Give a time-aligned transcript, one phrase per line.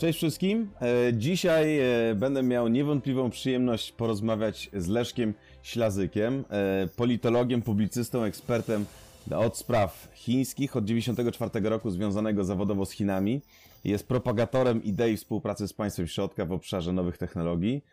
[0.00, 0.70] Cześć wszystkim.
[0.80, 8.84] E, dzisiaj e, będę miał niewątpliwą przyjemność porozmawiać z Leszkiem Ślazykiem, e, politologiem, publicystą, ekspertem
[9.36, 13.42] od spraw chińskich, od 1994 roku związanego zawodowo z Chinami.
[13.84, 17.84] Jest propagatorem idei współpracy z państwem środka w obszarze nowych technologii,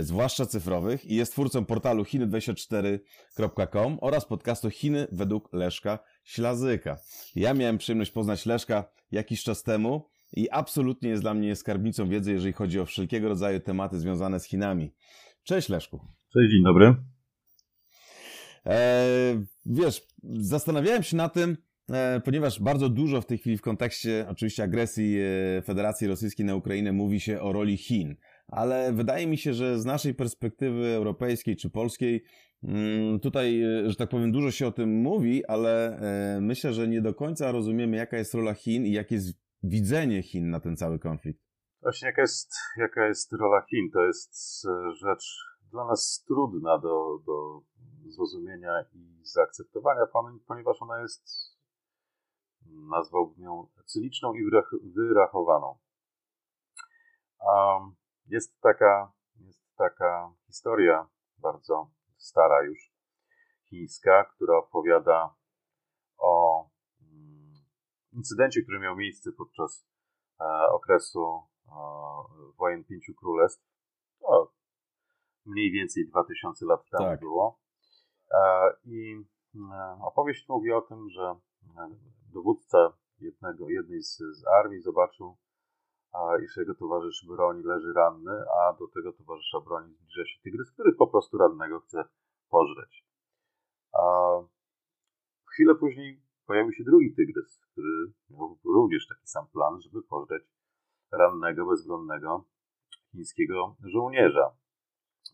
[0.00, 6.96] zwłaszcza cyfrowych i jest twórcą portalu chiny24.com oraz podcastu Chiny według Leszka Ślazyka.
[7.36, 12.32] Ja miałem przyjemność poznać Leszka jakiś czas temu i absolutnie jest dla mnie skarbnicą wiedzy,
[12.32, 14.92] jeżeli chodzi o wszelkiego rodzaju tematy związane z Chinami.
[15.44, 16.00] Cześć Leszku.
[16.32, 16.94] Cześć, dzień dobry.
[18.66, 21.56] E, wiesz, zastanawiałem się na tym,
[21.90, 25.16] e, ponieważ bardzo dużo w tej chwili w kontekście oczywiście agresji
[25.58, 28.16] e, Federacji Rosyjskiej na Ukrainę mówi się o roli Chin,
[28.48, 32.24] ale wydaje mi się, że z naszej perspektywy europejskiej czy polskiej
[32.64, 35.98] mm, tutaj, e, że tak powiem, dużo się o tym mówi, ale
[36.36, 40.22] e, myślę, że nie do końca rozumiemy, jaka jest rola Chin i jakie jest widzenie
[40.22, 41.40] Chin na ten cały konflikt?
[41.82, 43.90] Właśnie jaka jest, jaka jest rola Chin?
[43.90, 47.60] To jest e, rzecz dla nas trudna do, do
[48.10, 50.00] zrozumienia i zaakceptowania,
[50.46, 51.24] ponieważ ona jest,
[52.90, 54.40] nazwałbym ją cyniczną i
[54.94, 55.78] wyrachowaną.
[58.26, 62.92] Jest taka, jest taka historia bardzo stara już,
[63.64, 65.34] chińska, która opowiada
[66.18, 66.70] o
[68.12, 69.86] incydencie, który miał miejsce podczas
[70.40, 71.72] e, okresu e,
[72.58, 73.72] wojen pięciu królestw.
[75.46, 77.20] Mniej więcej 2000 lat temu tak.
[77.20, 77.60] było.
[78.30, 79.24] E, I
[80.00, 81.34] opowieść mówi o tym, że
[82.32, 85.36] dowódca jednego, jednej z, z armii zobaczył,
[86.44, 90.92] iż jego towarzysz broni leży ranny, a do tego towarzysza broni zbliża się tygrys, który
[90.92, 92.04] po prostu rannego chce
[92.50, 93.06] pożreć.
[95.44, 96.22] Chwilę później
[96.52, 100.42] pojawił się drugi tygrys, który miał również taki sam plan, żeby pożreć
[101.12, 102.44] rannego, bezbronnego
[103.12, 104.56] chińskiego żołnierza.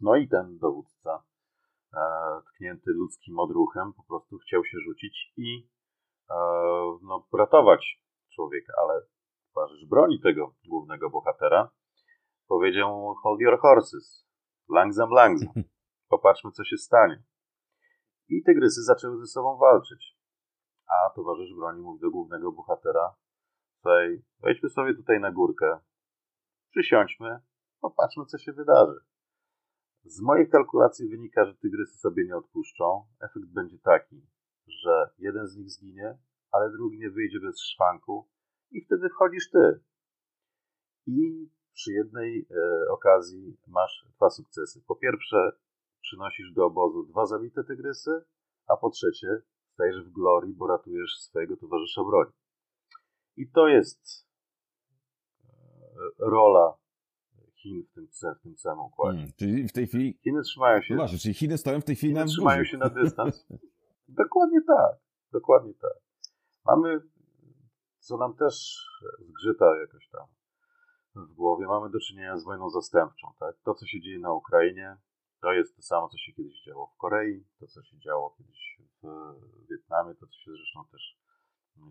[0.01, 1.23] No i ten dowódca,
[1.95, 2.01] e,
[2.49, 5.69] tknięty ludzkim odruchem, po prostu chciał się rzucić i
[6.31, 6.35] e,
[7.03, 8.03] no, ratować
[8.35, 9.03] człowieka, ale
[9.55, 11.71] towarzysz broni tego głównego bohatera
[12.49, 14.27] powiedział hold your horses,
[14.69, 15.53] langsam, langsam,
[16.09, 17.23] popatrzmy co się stanie.
[18.29, 20.18] I tygrysy zaczęły ze sobą walczyć
[20.89, 23.15] a towarzysz broni mówi do głównego bohatera
[23.79, 25.79] tutaj wejdźmy sobie tutaj na górkę,
[26.71, 27.41] przysiądźmy,
[27.81, 29.01] popatrzmy co się wydarzy.
[30.05, 33.07] Z moich kalkulacji wynika, że tygrysy sobie nie odpuszczą.
[33.21, 34.27] Efekt będzie taki,
[34.67, 36.19] że jeden z nich zginie,
[36.53, 38.29] ale drugi nie wyjdzie bez szwanku
[38.71, 39.81] i wtedy wchodzisz ty.
[41.07, 44.83] I przy jednej e, okazji masz dwa sukcesy.
[44.87, 45.53] Po pierwsze,
[46.01, 48.25] przynosisz do obozu dwa zabite tygrysy,
[48.69, 49.43] a po trzecie,
[49.79, 52.33] stajesz w glorii, bo ratujesz swojego towarzysza broni.
[53.37, 54.27] I to jest
[55.45, 55.49] e,
[56.19, 56.75] rola
[57.55, 58.09] Chin w tym,
[58.39, 59.19] w tym samym układzie.
[59.19, 60.19] Hmm, czyli w tej chwili...
[60.25, 60.95] Chiny trzymają się...
[60.95, 63.47] No właśnie, czyli Chiny stoją w tej chwili Chiny na trzymają się na dystans.
[64.23, 64.97] dokładnie tak.
[65.33, 65.95] Dokładnie tak.
[66.65, 67.01] Mamy,
[67.99, 68.87] co nam też
[69.21, 70.27] zgrzyta jakoś tam
[71.15, 73.29] w głowie, mamy do czynienia z wojną zastępczą.
[73.41, 73.57] Tak?
[73.65, 74.97] To, co się dzieje na Ukrainie,
[75.41, 78.81] to jest to samo, co się kiedyś działo w Korei, to, co się działo kiedyś
[79.03, 81.19] w Wietnamie, to, co się zresztą też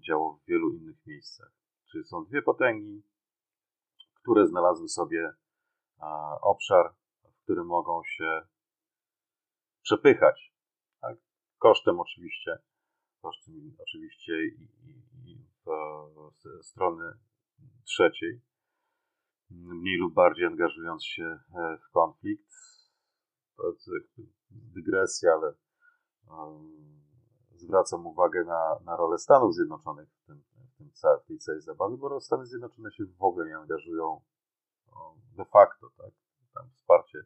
[0.08, 1.52] działo w wielu innych miejscach.
[1.92, 3.04] Czyli są dwie potęgi,
[4.14, 5.34] które znalazły sobie
[6.42, 6.94] obszar,
[7.24, 8.42] w którym mogą się
[9.84, 10.54] przepychać.
[11.02, 11.18] Tak?
[11.58, 12.58] Kosztem oczywiście,
[13.22, 17.14] kosztem oczywiście i, i, i w, strony
[17.84, 18.42] trzeciej,
[19.50, 22.52] mniej lub bardziej angażując się e, w konflikt,
[24.50, 25.54] dygresja, ale
[26.30, 27.02] um,
[27.56, 30.92] zwracam uwagę na, na rolę Stanów Zjednoczonych w, tym, w, tym,
[31.24, 34.22] w tej całej zabawie, bo Stany Zjednoczone się w ogóle nie angażują
[35.38, 36.12] de facto, tak?
[36.54, 37.24] Tam wsparcie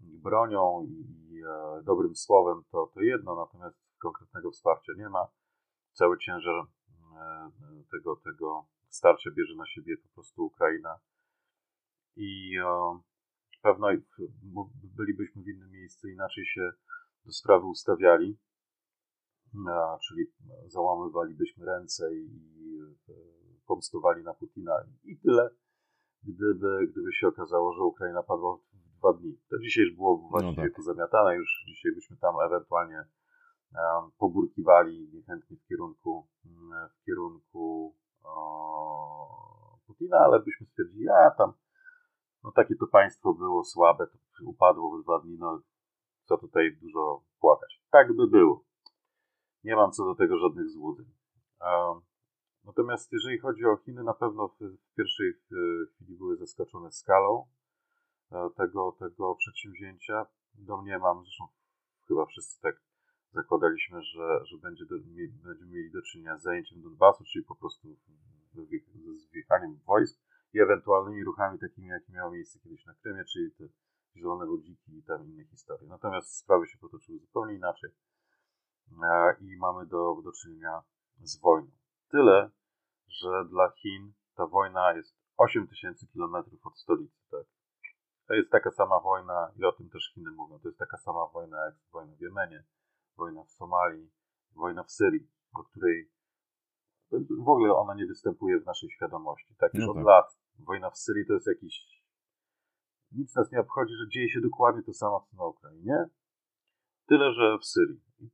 [0.00, 5.28] bronią i, e, dobrym słowem to, to jedno, natomiast konkretnego wsparcia nie ma.
[5.92, 7.50] Cały ciężar e,
[7.90, 10.98] tego, tego wsparcia bierze na siebie po prostu Ukraina.
[12.16, 13.00] I e,
[13.62, 13.88] pewno
[14.82, 16.72] bylibyśmy w innym miejscu, inaczej się
[17.24, 18.38] do sprawy ustawiali,
[20.08, 20.32] czyli
[20.66, 22.28] załamywalibyśmy ręce i
[23.66, 24.72] pomstowali na Putina
[25.04, 25.50] i tyle,
[26.22, 29.40] gdyby, gdyby się okazało, że Ukraina padła w dwa dni.
[29.50, 30.76] To dzisiaj już było właściwie no tak.
[30.76, 33.04] pozamiatane, już dzisiaj byśmy tam ewentualnie
[34.18, 36.28] poburkiwali niechętnie w kierunku,
[37.00, 37.94] w kierunku
[39.86, 41.52] Putina, ale byśmy stwierdzili, a tam
[42.44, 45.62] no takie to państwo było słabe, to upadło w dwa dni, no
[46.24, 47.82] co tutaj dużo płakać.
[47.90, 48.64] Tak by było.
[49.64, 51.06] Nie mam co do tego żadnych złudzeń.
[52.64, 54.58] Natomiast jeżeli chodzi o Chiny, na pewno w,
[54.96, 55.32] pierwszej
[55.94, 57.46] chwili były zaskoczone skalą
[58.32, 60.26] e, tego, tego przedsięwzięcia.
[60.54, 61.44] Domniemam, zresztą
[62.08, 62.82] chyba wszyscy tak
[63.32, 64.94] zakładaliśmy, że, że będzie do,
[65.44, 67.88] będziemy mieli do czynienia z zajęciem Donbasu, czyli po prostu
[69.14, 70.20] z wjechaniem wojsk
[70.52, 73.64] i ewentualnymi ruchami takimi, jakie miało miejsce kiedyś na Krymie, czyli te
[74.16, 75.88] zielone ludziki i tam inne historie.
[75.88, 77.90] Natomiast sprawy się potoczyły zupełnie inaczej
[79.40, 80.82] i mamy do, do czynienia
[81.22, 81.70] z wojną.
[82.10, 82.50] Tyle,
[83.08, 87.20] że dla Chin ta wojna jest 8 tysięcy kilometrów od stolicy.
[87.30, 87.46] Tak?
[88.26, 91.26] To jest taka sama wojna, i o tym też Chiny mówią, to jest taka sama
[91.26, 92.64] wojna jak wojna w Jemenie,
[93.16, 94.10] wojna w Somalii,
[94.56, 96.10] wojna w Syrii, o której
[97.44, 99.54] w ogóle ona nie występuje w naszej świadomości.
[99.58, 100.00] Tak już no tak.
[100.00, 100.39] od lat.
[100.64, 102.04] Wojna w Syrii to jest jakiś.
[103.12, 106.08] Nic nas nie obchodzi, że dzieje się dokładnie to samo, co na Ukrainie.
[107.06, 108.00] Tyle, że w Syrii.
[108.20, 108.30] I,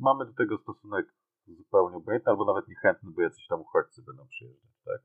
[0.00, 1.14] mamy do tego stosunek
[1.46, 5.00] zupełnie obojętny, albo nawet niechętny, bo jacyś tam uchodźcy będą przyjeżdżać, tak?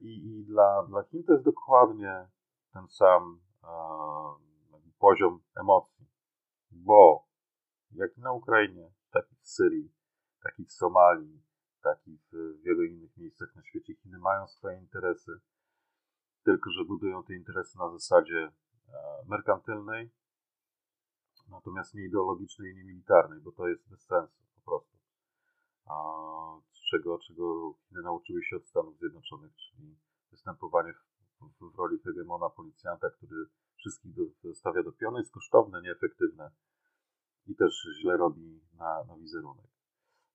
[0.00, 2.28] I, i dla, dla Chin to jest dokładnie
[2.72, 3.68] ten sam e,
[4.98, 6.06] poziom emocji,
[6.70, 7.26] bo
[7.90, 9.92] jak na Ukrainie, tak i w Syrii,
[10.42, 11.42] tak i w Somalii,
[11.82, 15.40] tak i w wielu innych miejscach na świecie, Chiny mają swoje interesy,
[16.44, 18.52] tylko że budują te interesy na zasadzie
[18.88, 18.92] e,
[19.28, 20.10] merkantylnej,
[21.48, 24.98] natomiast nie ideologicznej i nie militarnej, bo to jest bez sensu po prostu.
[25.86, 25.94] A,
[26.90, 29.96] czego, czego Chiny nauczyły się od Stanów Zjednoczonych, czyli
[30.30, 33.46] występowanie w, w, w roli hegemona, policjanta, który
[33.76, 34.14] wszystkich
[34.54, 36.50] stawia do piony, jest kosztowne, nieefektywne
[37.46, 39.70] i też źle robi na, na wizerunek.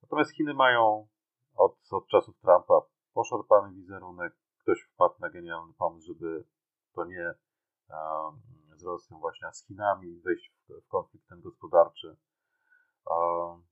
[0.02, 1.08] Natomiast Chiny mają
[1.56, 2.82] od, od czasów Trumpa
[3.14, 4.34] poszarpany wizerunek.
[4.62, 6.46] Ktoś wpadł na genialny pomysł, żeby
[6.94, 7.34] to nie
[8.76, 12.18] z Rosją właśnie, a z Chinami wejść w, w konflikt ten gospodarczy.
[13.06, 13.64] Um,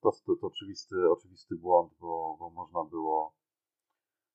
[0.00, 3.34] to, to, to oczywisty, oczywisty błąd, bo, bo można było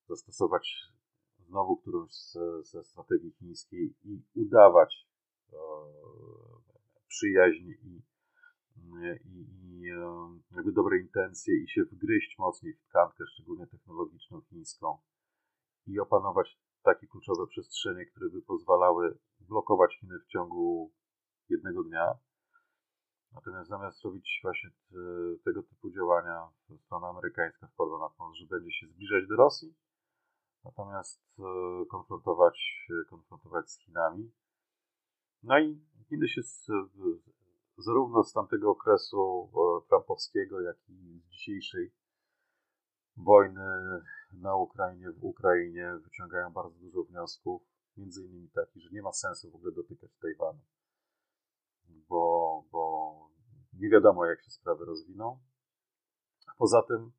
[0.10, 0.94] zastosować
[1.40, 2.12] znowu którąś
[2.64, 5.08] ze strategii chińskiej i udawać
[5.54, 5.58] e,
[7.08, 8.02] przyjaźń i,
[8.86, 9.67] i, i
[10.52, 14.98] jakby dobre intencje i się wgryźć mocniej w tkankę, szczególnie technologiczną chińską
[15.88, 20.94] i opanować takie kluczowe przestrzenie, które by pozwalały blokować Chiny w ciągu
[21.50, 22.18] jednego dnia,
[23.38, 24.70] Natomiast zamiast robić właśnie
[25.46, 26.50] tego typu działania,
[26.86, 29.76] strona amerykańska wpadła na pomysł, że będzie się zbliżać do Rosji,
[30.64, 34.32] natomiast e, konfrontować, konfrontować z Chinami.
[35.44, 36.66] No i Chiny się z,
[37.78, 41.92] zarówno z tamtego okresu e, trumpowskiego, jak i z dzisiejszej
[43.18, 44.02] wojny
[44.32, 47.62] na Ukrainie, w Ukrainie wyciągają bardzo dużo wniosków,
[47.98, 50.60] między innymi taki, że nie ma sensu w ogóle dotykać Tajwanu,
[52.10, 53.14] bo, bo
[53.74, 55.40] nie wiadomo, jak się sprawy rozwiną.
[56.58, 57.12] Poza tym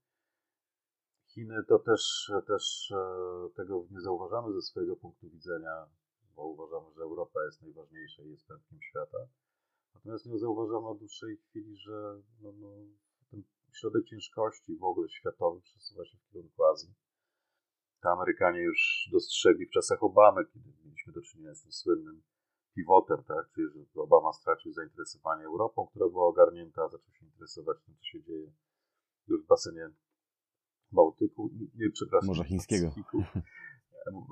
[1.38, 5.86] Chiny to też, też e, tego nie zauważamy ze swojego punktu widzenia,
[6.36, 9.18] bo uważamy, że Europa jest najważniejsza i jest pętkiem świata.
[9.98, 12.68] Natomiast nie zauważamy od dłuższej chwili, że no, no,
[13.30, 13.42] ten
[13.72, 16.94] środek ciężkości w ogóle światowy przesuwa się w kierunku Azji.
[18.02, 22.22] To Amerykanie już dostrzegli w czasach Obamy, kiedy mieliśmy do czynienia z tym słynnym
[22.74, 23.50] pivotem, tak?
[23.54, 28.04] czyli że Obama stracił zainteresowanie Europą, która była ogarnięta, a zaczął się interesować tym, co
[28.04, 28.52] się dzieje
[29.28, 29.90] w basenie
[30.92, 32.86] Bałtyku, nie, przepraszam, Morza Chińskiego.
[32.86, 33.18] Pacyfiku,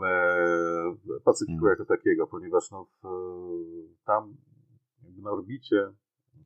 [0.06, 1.70] e, Pacyfiku hmm.
[1.70, 3.08] jako takiego, ponieważ no, w,
[4.04, 4.36] tam
[5.22, 5.92] na orbicie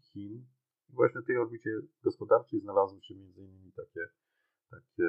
[0.00, 0.46] Chin,
[0.88, 1.70] właśnie tej orbicie
[2.04, 4.00] gospodarczej znalazły się innymi takie,
[4.70, 5.08] takie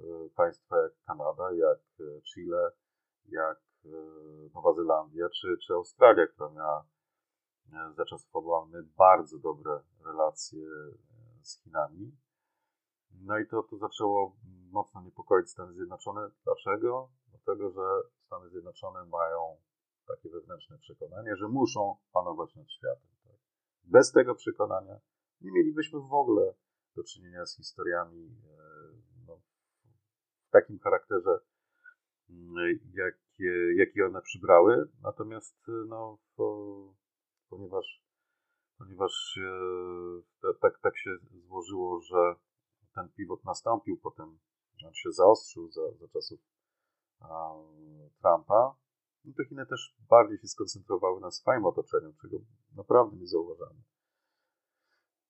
[0.00, 1.78] e, państwa jak Kanada, jak
[2.22, 2.70] Chile,
[3.28, 3.88] jak E,
[4.54, 6.84] Nowa Zelandia czy, czy Australia, która miała
[7.72, 12.16] e, za czasów Obamy bardzo dobre relacje e, z Chinami.
[13.10, 14.36] No i to, to zaczęło
[14.70, 16.30] mocno niepokoić Stany Zjednoczone.
[16.44, 17.10] Dlaczego?
[17.26, 19.56] Dlatego, że Stany Zjednoczone mają
[20.06, 23.08] takie wewnętrzne przekonanie, że muszą panować nad światem.
[23.24, 23.36] Tak?
[23.84, 25.00] Bez tego przekonania
[25.40, 26.54] nie mielibyśmy w ogóle
[26.96, 28.36] do czynienia z historiami
[29.26, 29.40] no,
[30.48, 31.40] w takim charakterze,
[32.94, 34.88] jak jakie, jakie one przybrały.
[35.02, 35.56] Natomiast
[35.88, 36.18] no,
[37.50, 38.02] ponieważ,
[38.78, 39.38] ponieważ
[40.44, 41.10] e, tak, tak się
[41.46, 42.34] złożyło, że
[42.94, 44.38] ten pivot nastąpił, potem
[44.86, 46.40] on się zaostrzył za, za czasów
[47.20, 47.54] a,
[48.22, 48.74] Trumpa,
[49.24, 52.36] no to Chiny też bardziej się skoncentrowały na swoim otoczeniu, czego
[52.76, 53.82] naprawdę nie zauważamy.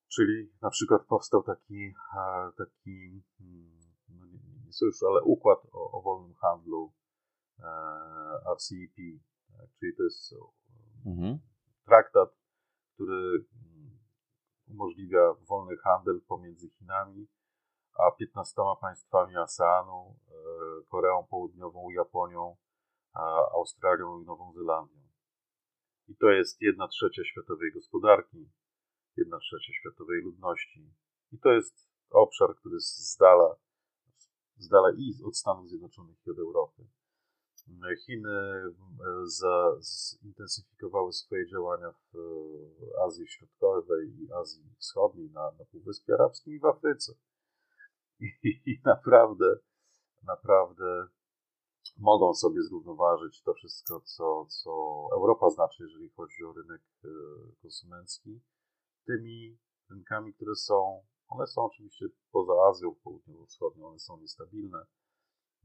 [0.08, 1.94] Czyli na przykład powstał taki,
[2.58, 6.92] taki hmm, no nie, nie sojusz, ale układ o, o wolnym handlu
[7.62, 8.96] E, RCEP,
[9.58, 9.68] tak?
[9.78, 10.34] czyli to jest
[11.06, 11.38] mhm.
[11.86, 12.30] traktat,
[12.94, 13.98] który mm,
[14.68, 17.28] umożliwia wolny handel pomiędzy Chinami
[17.98, 20.18] a 15 państwami ASEANu,
[20.88, 22.56] Koreą Południową, Japonią,
[23.54, 25.00] Australią i Nową Zelandią.
[26.08, 28.50] I to jest jedna trzecia światowej gospodarki,
[29.16, 30.90] jedna trzecia światowej ludności.
[31.32, 33.56] I to jest obszar, który z dala,
[34.56, 36.82] z dala i od Stanów Zjednoczonych i od Europy.
[38.06, 39.80] Chiny e,
[40.22, 42.16] zintensyfikowały swoje działania w
[43.06, 47.12] Azji Środkowej i Azji Wschodniej, na, na Półwyspie Arabskim i w Afryce.
[48.20, 48.26] I,
[48.66, 49.56] i naprawdę,
[50.22, 51.08] naprawdę
[51.98, 54.70] mogą sobie zrównoważyć to wszystko, co, co
[55.12, 57.08] Europa znaczy, jeżeli chodzi o rynek e,
[57.62, 58.40] konsumencki,
[59.06, 59.58] tymi
[59.90, 64.86] rynkami, które są, one są oczywiście poza Azją Południowo-Wschodnią, one są niestabilne,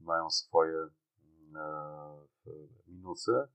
[0.00, 2.50] mają swoje mm, e,
[2.86, 3.48] minusy,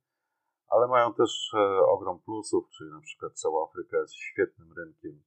[0.68, 5.24] ale mają też e, ogrom plusów, czyli na przykład cała Afryka jest świetnym rynkiem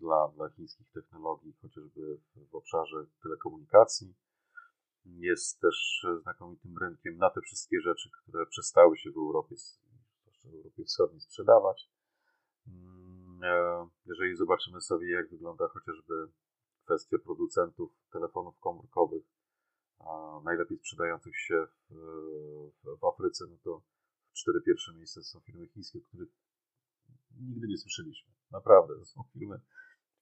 [0.00, 4.14] dla, dla chińskich technologii, chociażby w obszarze telekomunikacji
[5.04, 9.54] jest też znakomitym rynkiem na te wszystkie rzeczy, które przestały się w Europie,
[10.42, 11.90] w Europie Wschodniej sprzedawać.
[12.66, 16.14] Mm, e, jeżeli zobaczymy sobie, jak wygląda chociażby
[16.84, 19.24] kwestia producentów telefonów komórkowych,
[20.44, 21.94] najlepiej sprzedających się w,
[23.00, 23.82] w, Afryce, no to
[24.32, 26.28] cztery pierwsze miejsca są firmy chińskie, których
[27.40, 28.32] nigdy nie słyszeliśmy.
[28.50, 29.60] Naprawdę, to są firmy,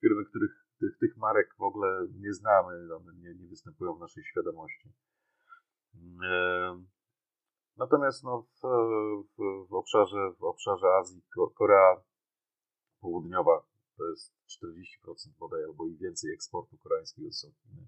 [0.00, 4.24] firmy, których tych, tych marek w ogóle nie znamy, one nie, nie występują w naszej
[4.24, 4.92] świadomości.
[7.76, 8.60] Natomiast no, w,
[9.36, 11.22] w, w, obszarze, w obszarze Azji
[11.58, 12.02] Korea
[13.00, 13.62] Południowa
[13.96, 17.86] to jest 40% bodaj albo i więcej eksportu koreańskiego są Chiny.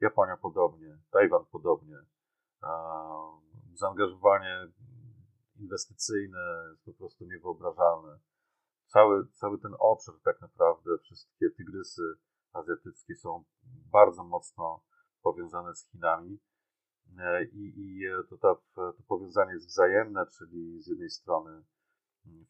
[0.00, 1.96] Japonia podobnie, Tajwan podobnie.
[3.74, 4.68] Zaangażowanie
[5.56, 6.38] inwestycyjne
[6.70, 8.18] jest po prostu niewyobrażalne
[8.92, 12.02] cały, cały ten obszar tak naprawdę, wszystkie tygrysy
[12.52, 13.44] azjatyckie są
[13.92, 14.84] bardzo mocno
[15.22, 16.38] powiązane z Chinami.
[17.18, 21.64] E, I, i to, to, to powiązanie jest wzajemne, czyli z jednej strony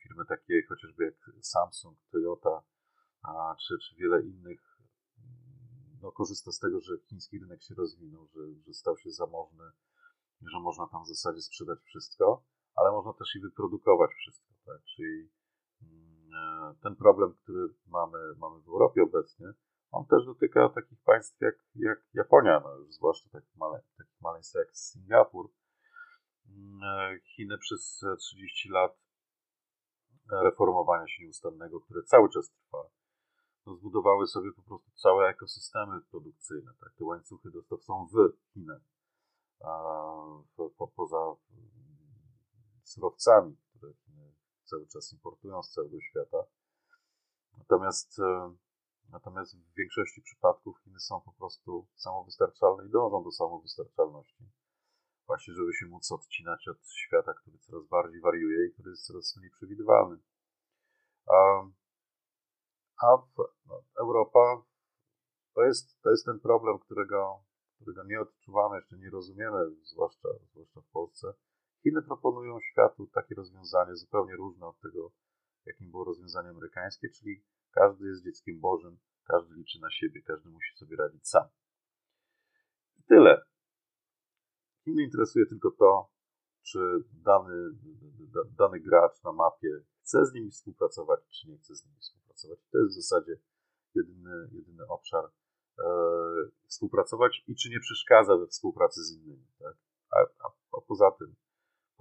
[0.02, 2.62] firmy takie chociażby jak Samsung, Toyota,
[3.22, 4.60] a, czy, czy wiele innych
[6.02, 9.64] no, korzysta z tego, że chiński rynek się rozwinął, że, że stał się zamożny,
[10.42, 12.44] że można tam w zasadzie sprzedać wszystko,
[12.74, 14.54] ale można też i wyprodukować wszystko.
[14.66, 14.84] Tak?
[14.84, 15.30] Czyli
[16.82, 19.46] ten problem, który mamy, mamy w Europie obecnie,
[19.90, 24.54] on też dotyka takich państw jak, jak Japonia, no już zwłaszcza takich, male, takich maleństw
[24.54, 25.50] jak Singapur.
[26.48, 28.98] Mm, Chiny przez 30 lat
[30.30, 32.84] reformowania się nieustannego, które cały czas trwa,
[33.66, 36.72] no zbudowały sobie po prostu całe ekosystemy produkcyjne.
[36.80, 36.94] Tak?
[36.98, 38.82] Te łańcuchy dostaw są w Chinach.
[40.56, 41.34] Po, po, poza
[42.84, 46.44] surowcami, które Chiny cały czas importują z całego świata.
[47.58, 48.54] Natomiast, e,
[49.10, 54.44] natomiast w większości przypadków Chiny są po prostu samowystarczalne i dążą do samowystarczalności.
[55.26, 59.36] Właśnie, żeby się móc odcinać od świata, który coraz bardziej wariuje i który jest coraz
[59.36, 60.18] mniej przewidywalny.
[61.26, 61.62] A,
[63.02, 64.62] a w, no, Europa
[65.54, 67.44] to jest, to jest ten problem, którego,
[67.76, 71.34] którego nie odczuwamy, jeszcze nie rozumiemy, zwłaszcza, zwłaszcza w Polsce
[71.82, 75.12] Chiny proponują światu takie rozwiązanie zupełnie różne od tego,
[75.66, 80.76] jakim było rozwiązanie amerykańskie, czyli każdy jest dzieckiem Bożym, każdy liczy na siebie, każdy musi
[80.76, 81.48] sobie radzić sam.
[82.98, 83.42] I tyle.
[84.84, 86.10] Chiny interesuje tylko to,
[86.62, 86.78] czy
[87.12, 87.70] dany,
[88.58, 89.68] dany gracz na mapie
[90.00, 92.58] chce z nimi współpracować, czy nie chce z nimi współpracować.
[92.72, 93.36] To jest w zasadzie
[93.94, 95.84] jedyny, jedyny obszar e,
[96.66, 99.46] współpracować i czy nie przeszkadza we współpracy z innymi.
[99.58, 99.76] Tak?
[100.10, 101.34] A, a, a poza tym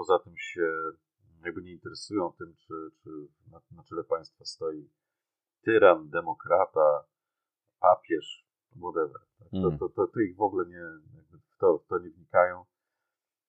[0.02, 0.72] poza tym się
[1.46, 3.10] jakby nie interesują tym, czy, czy
[3.52, 4.90] na, na czele państwa stoi
[5.66, 7.04] tyran, demokrata,
[7.80, 8.48] papież,
[8.80, 9.22] whatever.
[9.40, 9.50] Tak?
[9.50, 9.78] To, mm.
[9.78, 10.86] to, to, to, ich w ogóle nie,
[11.54, 12.66] w to, w to nie wnikają,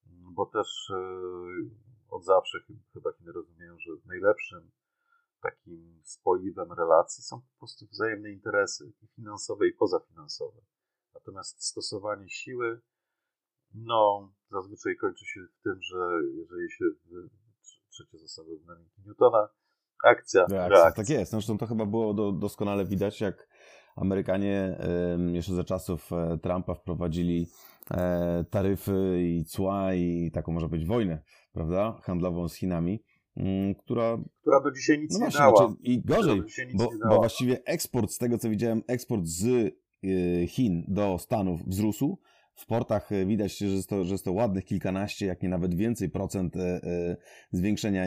[0.06, 1.70] bo też yy,
[2.10, 2.58] od zawsze
[2.92, 4.70] chyba Chiny rozumieją, że najlepszym
[5.42, 10.60] takim spoiwem relacji są po prostu wzajemne interesy i finansowe i pozafinansowe.
[11.14, 12.80] Natomiast stosowanie siły
[13.74, 15.96] no, zazwyczaj kończy się w tym, że
[16.36, 16.84] jeżeli się
[17.90, 19.48] trzecia zasada dynamiki Newtona,
[20.04, 20.68] akcja, reakcja.
[20.68, 20.92] reakcja.
[21.04, 21.32] Tak jest.
[21.32, 23.48] Zresztą to chyba było do, doskonale widać, jak
[23.96, 24.78] Amerykanie
[25.32, 27.46] jeszcze za czasów e, Trumpa wprowadzili
[27.90, 33.04] e, taryfy i cła i taką może być wojnę, prawda, handlową z Chinami.
[33.36, 35.74] Mm, która, która do dzisiaj nic no właśnie, nie dała.
[35.80, 36.42] I gorzej,
[36.74, 42.18] bo, bo właściwie eksport, z tego co widziałem, eksport z e, Chin do Stanów wzrósł,
[42.62, 45.74] w portach e, widać, że jest, to, że jest to ładnych kilkanaście, jak nie nawet
[45.74, 47.16] więcej procent e, e,
[47.52, 48.06] zwiększenia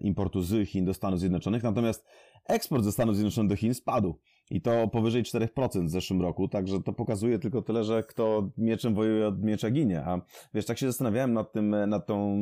[0.00, 1.62] importu z Chin do Stanów Zjednoczonych.
[1.62, 2.06] Natomiast
[2.46, 4.18] eksport ze Stanów Zjednoczonych do Chin spadł.
[4.50, 8.94] I to powyżej 4% w zeszłym roku, także to pokazuje tylko tyle, że kto mieczem
[8.94, 10.02] wojuje od miecza ginie.
[10.04, 10.20] A
[10.54, 12.38] wiesz, tak się zastanawiałem nad tym, nad tą,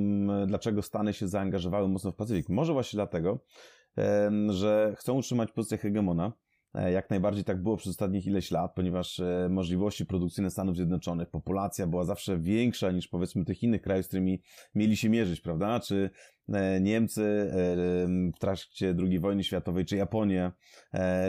[0.46, 2.48] dlaczego Stany się zaangażowały mocno w Pacyfik.
[2.48, 3.38] Może właśnie dlatego,
[4.48, 6.32] że chcą utrzymać pozycję hegemona,
[6.74, 11.86] jak najbardziej tak było przez ostatnich ileś lat, ponieważ e, możliwości produkcyjne Stanów Zjednoczonych, populacja
[11.86, 14.42] była zawsze większa niż powiedzmy tych innych krajów, z którymi
[14.74, 15.80] mieli się mierzyć, prawda?
[15.80, 16.10] Czy
[16.48, 17.50] e, Niemcy
[18.36, 20.52] w trakcie II wojny światowej, czy Japonia,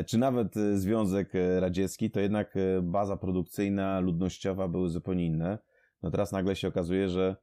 [0.07, 5.57] czy nawet Związek Radziecki, to jednak baza produkcyjna, ludnościowa były zupełnie inne.
[6.03, 7.35] No teraz nagle się okazuje, że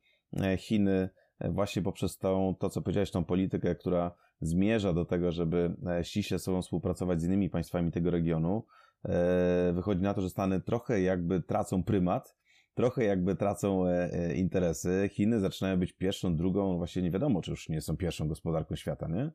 [0.58, 1.08] Chiny
[1.40, 6.38] właśnie poprzez tą, to, co powiedziałeś, tą politykę, która zmierza do tego, żeby e, ściśle
[6.38, 8.66] ze sobą współpracować z innymi państwami tego regionu,
[9.04, 12.36] e, wychodzi na to, że Stany trochę jakby tracą prymat,
[12.74, 15.08] trochę jakby tracą e, interesy.
[15.12, 19.08] Chiny zaczynają być pierwszą, drugą, właśnie nie wiadomo, czy już nie są pierwszą gospodarką świata,
[19.08, 19.32] nie?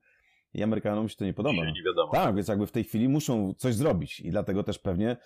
[0.53, 1.65] I Amerykanom się to nie podoba.
[1.65, 2.11] Nie wiadomo.
[2.11, 5.17] Tak, więc jakby w tej chwili muszą coś zrobić i dlatego też pewnie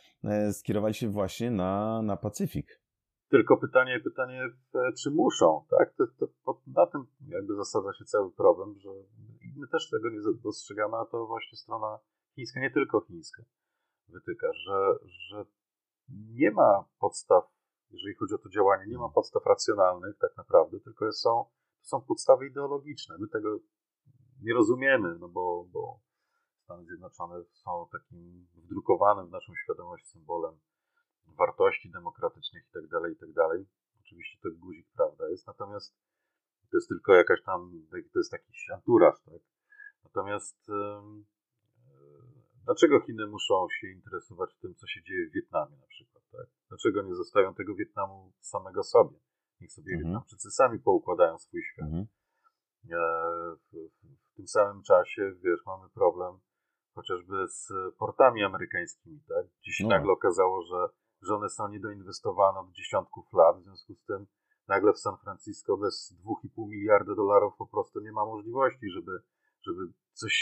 [0.52, 2.82] skierowali się właśnie na, na Pacyfik.
[3.30, 4.42] Tylko pytanie, pytanie,
[5.04, 5.94] czy muszą, tak?
[5.98, 8.90] To, to, to, na tym jakby zasadza się cały problem, że
[9.56, 12.00] my też tego nie dostrzegamy, a to właśnie strona
[12.36, 13.44] chińska, nie tylko chińska,
[14.08, 14.94] wytyka, że,
[15.30, 15.46] że
[16.10, 17.44] nie ma podstaw,
[17.90, 21.46] jeżeli chodzi o to działanie, nie ma podstaw racjonalnych tak naprawdę, tylko są,
[21.82, 23.16] są podstawy ideologiczne.
[23.20, 23.60] My tego
[24.42, 26.00] nie rozumiemy, no bo, bo
[26.64, 30.60] Stany Zjednoczone są takim wdrukowanym w naszą świadomość symbolem
[31.26, 33.66] wartości demokratycznych i tak dalej, i tak dalej.
[34.02, 35.96] Oczywiście to guzik prawda jest, natomiast
[36.72, 37.72] to jest tylko jakaś tam,
[38.14, 39.42] to jest jakiś anturaż, tak?
[40.04, 40.58] Natomiast
[42.66, 46.48] dlaczego Chiny muszą się interesować tym, co się dzieje w Wietnamie na przykład, tak?
[46.70, 49.20] Dlaczego nie zostawią tego Wietnamu samego sobie?
[49.62, 50.04] Niech sobie mhm.
[50.04, 51.86] Wietnamczycy sami poukładają swój świat.
[51.86, 52.08] Mhm.
[52.92, 52.98] E,
[53.56, 53.72] w,
[54.32, 56.40] w, tym samym czasie, wiesz, mamy problem
[56.96, 59.46] chociażby z portami amerykańskimi, tak?
[59.66, 59.90] Dziś no.
[59.90, 60.88] nagle okazało, że,
[61.22, 64.28] że one są niedoinwestowane od dziesiątków lat, w związku z tym
[64.74, 69.12] nagle w San Francisco bez 2,5 miliarda dolarów po prostu nie ma możliwości, żeby,
[69.66, 69.82] żeby
[70.14, 70.36] coś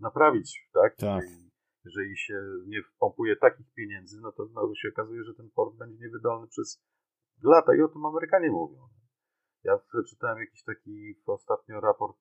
[0.00, 0.96] naprawić, tak?
[0.96, 1.22] tak.
[1.22, 1.50] Jeżeli,
[1.84, 5.98] jeżeli się nie wpompuje takich pieniędzy, no to znowu się okazuje, że ten port będzie
[6.04, 6.82] niewydolny przez
[7.42, 8.88] lata i o tym Amerykanie mówią.
[9.64, 9.78] Ja
[10.10, 12.16] czytałem jakiś taki ostatnio raport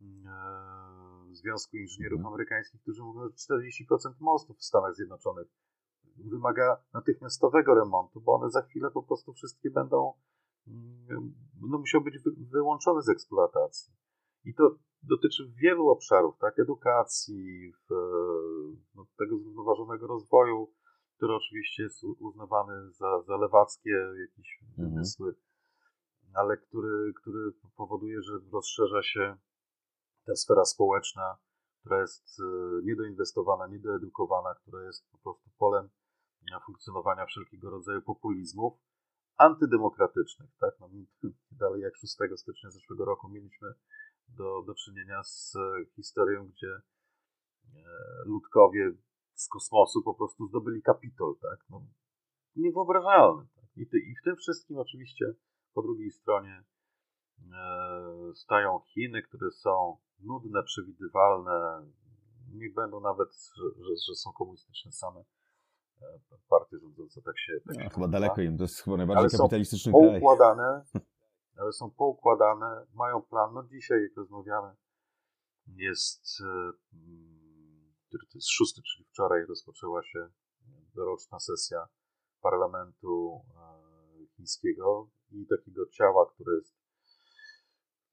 [0.00, 2.34] mm, e, Związku Inżynierów mhm.
[2.34, 5.48] Amerykańskich, którzy mówią, że 40% mostów w Stanach Zjednoczonych
[6.16, 10.12] wymaga natychmiastowego remontu, bo one za chwilę po prostu wszystkie będą
[11.60, 13.94] no, musiał być wy, wyłączony z eksploatacji.
[14.44, 16.58] I to dotyczy wielu obszarów, tak?
[16.58, 17.94] Edukacji, w,
[18.94, 20.72] no, tego zrównoważonego rozwoju,
[21.16, 23.90] który oczywiście jest uznawany za, za lewackie
[24.28, 24.88] jakieś mhm.
[24.88, 25.34] wymysły,
[26.34, 29.36] ale który, który powoduje, że rozszerza się
[30.26, 31.36] ta sfera społeczna,
[31.80, 32.44] która jest e,
[32.84, 35.88] niedoinwestowana, niedoedukowana, która jest po prostu polem
[36.66, 38.72] funkcjonowania wszelkiego rodzaju populizmów
[39.40, 40.50] antydemokratycznych.
[40.60, 40.74] Tak?
[40.80, 40.88] No,
[41.62, 43.68] dalej jak 6 stycznia zeszłego roku mieliśmy
[44.28, 45.56] do, do czynienia z
[45.96, 46.80] historią, gdzie e,
[48.24, 48.92] ludkowie
[49.34, 51.36] z kosmosu po prostu zdobyli Kapitol.
[51.42, 51.58] Tak?
[51.70, 51.86] No,
[52.56, 53.46] niewyobrażalne.
[53.54, 53.64] Tak?
[53.76, 55.34] I, ty, I w tym wszystkim oczywiście
[55.74, 56.64] po drugiej stronie
[57.52, 61.86] e, stają Chiny, które są nudne, przewidywalne,
[62.52, 63.64] niech będą nawet, że,
[64.08, 65.24] że są komunistyczne same
[66.48, 67.52] partie rządzące tak się...
[67.66, 70.20] Tak no, się chyba daleko im, to jest chyba najbardziej ale kapitalistyczny kraj.
[70.20, 70.84] Poukładane,
[71.56, 73.54] ale są poukładane, mają plan.
[73.54, 74.76] No dzisiaj, jak rozmawiamy,
[75.66, 80.28] jest, e, mm, który to jest szósty, czyli wczoraj rozpoczęła się
[80.94, 81.88] doroczna sesja
[82.40, 86.79] parlamentu e, chińskiego i takiego ciała, które jest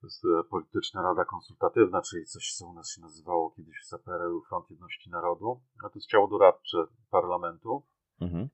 [0.08, 4.42] jest e, polityczna rada konsultatywna, czyli coś, co u nas się nazywało kiedyś w ZPRL-u
[4.42, 5.62] Front Jedności Narodu.
[5.84, 6.78] A to jest ciało doradcze
[7.10, 7.84] parlamentu.
[8.22, 8.50] Mhm.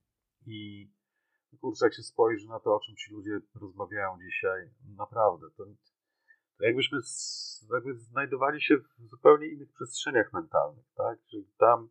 [0.46, 0.90] I
[1.62, 5.66] kurczę, jak się spojrzy na to, o czym ci ludzie rozmawiają dzisiaj, naprawdę, to,
[6.58, 11.20] to jakbyśmy z, jakby znajdowali się w zupełnie innych przestrzeniach mentalnych, tak?
[11.30, 11.90] Czyli tam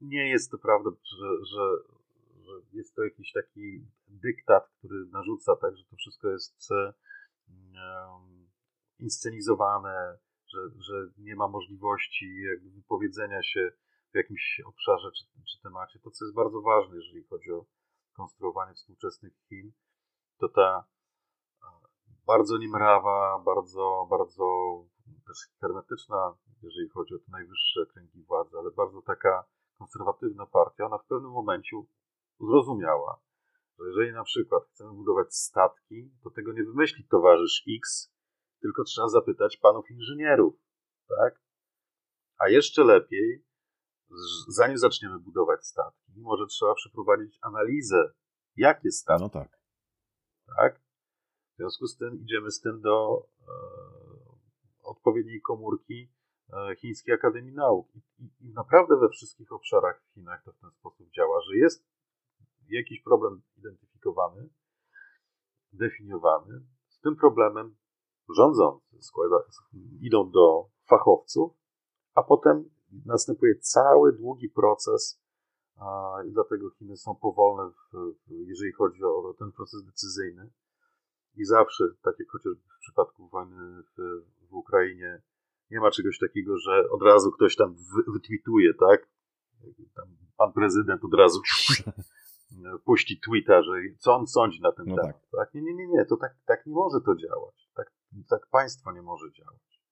[0.00, 1.64] nie jest to prawda, że, że,
[2.44, 6.72] że jest to jakiś taki dyktat, który narzuca, tak, że to wszystko jest
[8.98, 13.72] inscenizowane, że, że nie ma możliwości jakby wypowiedzenia się
[14.12, 15.98] w jakimś obszarze czy, czy temacie.
[15.98, 17.64] To, co jest bardzo ważne, jeżeli chodzi o
[18.12, 19.72] konstruowanie współczesnych Chin,
[20.38, 20.84] to ta
[22.26, 24.44] bardzo nimrawa, bardzo, bardzo
[25.26, 29.44] też hermetyczna, jeżeli chodzi o te najwyższe kręgi władzy, ale bardzo taka
[29.78, 31.76] konserwatywna partia, ona w pewnym momencie
[32.40, 33.20] zrozumiała,
[33.78, 38.12] że jeżeli na przykład chcemy budować statki, to tego nie wymyśli towarzysz X,
[38.60, 40.54] tylko trzeba zapytać panów inżynierów,
[41.08, 41.40] tak?
[42.38, 43.44] A jeszcze lepiej
[44.48, 48.12] zanim zaczniemy budować statki, może trzeba przeprowadzić analizę,
[48.56, 49.22] jakie statki.
[49.22, 49.58] No tak.
[50.56, 50.80] tak?
[51.52, 53.52] W związku z tym idziemy z tym do e,
[54.82, 56.12] odpowiedniej komórki
[56.52, 57.94] e, Chińskiej Akademii Nauk.
[57.94, 61.56] I, i, I naprawdę we wszystkich obszarach w Chinach to w ten sposób działa, że
[61.56, 61.91] jest
[62.76, 64.48] jakiś problem identyfikowany,
[65.72, 66.66] definiowany.
[66.88, 67.76] Z tym problemem
[68.36, 69.36] rządzący składa,
[70.00, 71.52] idą do fachowców,
[72.14, 72.70] a potem
[73.06, 75.22] następuje cały długi proces
[76.28, 80.50] i dlatego Chiny są powolne, w, jeżeli chodzi o ten proces decyzyjny.
[81.36, 85.22] I zawsze, tak jak chociażby w przypadku wojny w, w Ukrainie,
[85.70, 87.76] nie ma czegoś takiego, że od razu ktoś tam
[88.14, 89.08] wytwituje, tak?
[89.94, 91.40] Tam pan prezydent od razu
[92.84, 95.20] puści tweeta, że co on sądzi na ten no temat.
[95.20, 95.30] Tak.
[95.36, 95.54] tak.
[95.54, 97.70] Nie, nie, nie, nie, to tak, tak nie może to działać.
[97.74, 97.92] Tak,
[98.28, 99.82] tak państwo nie może działać.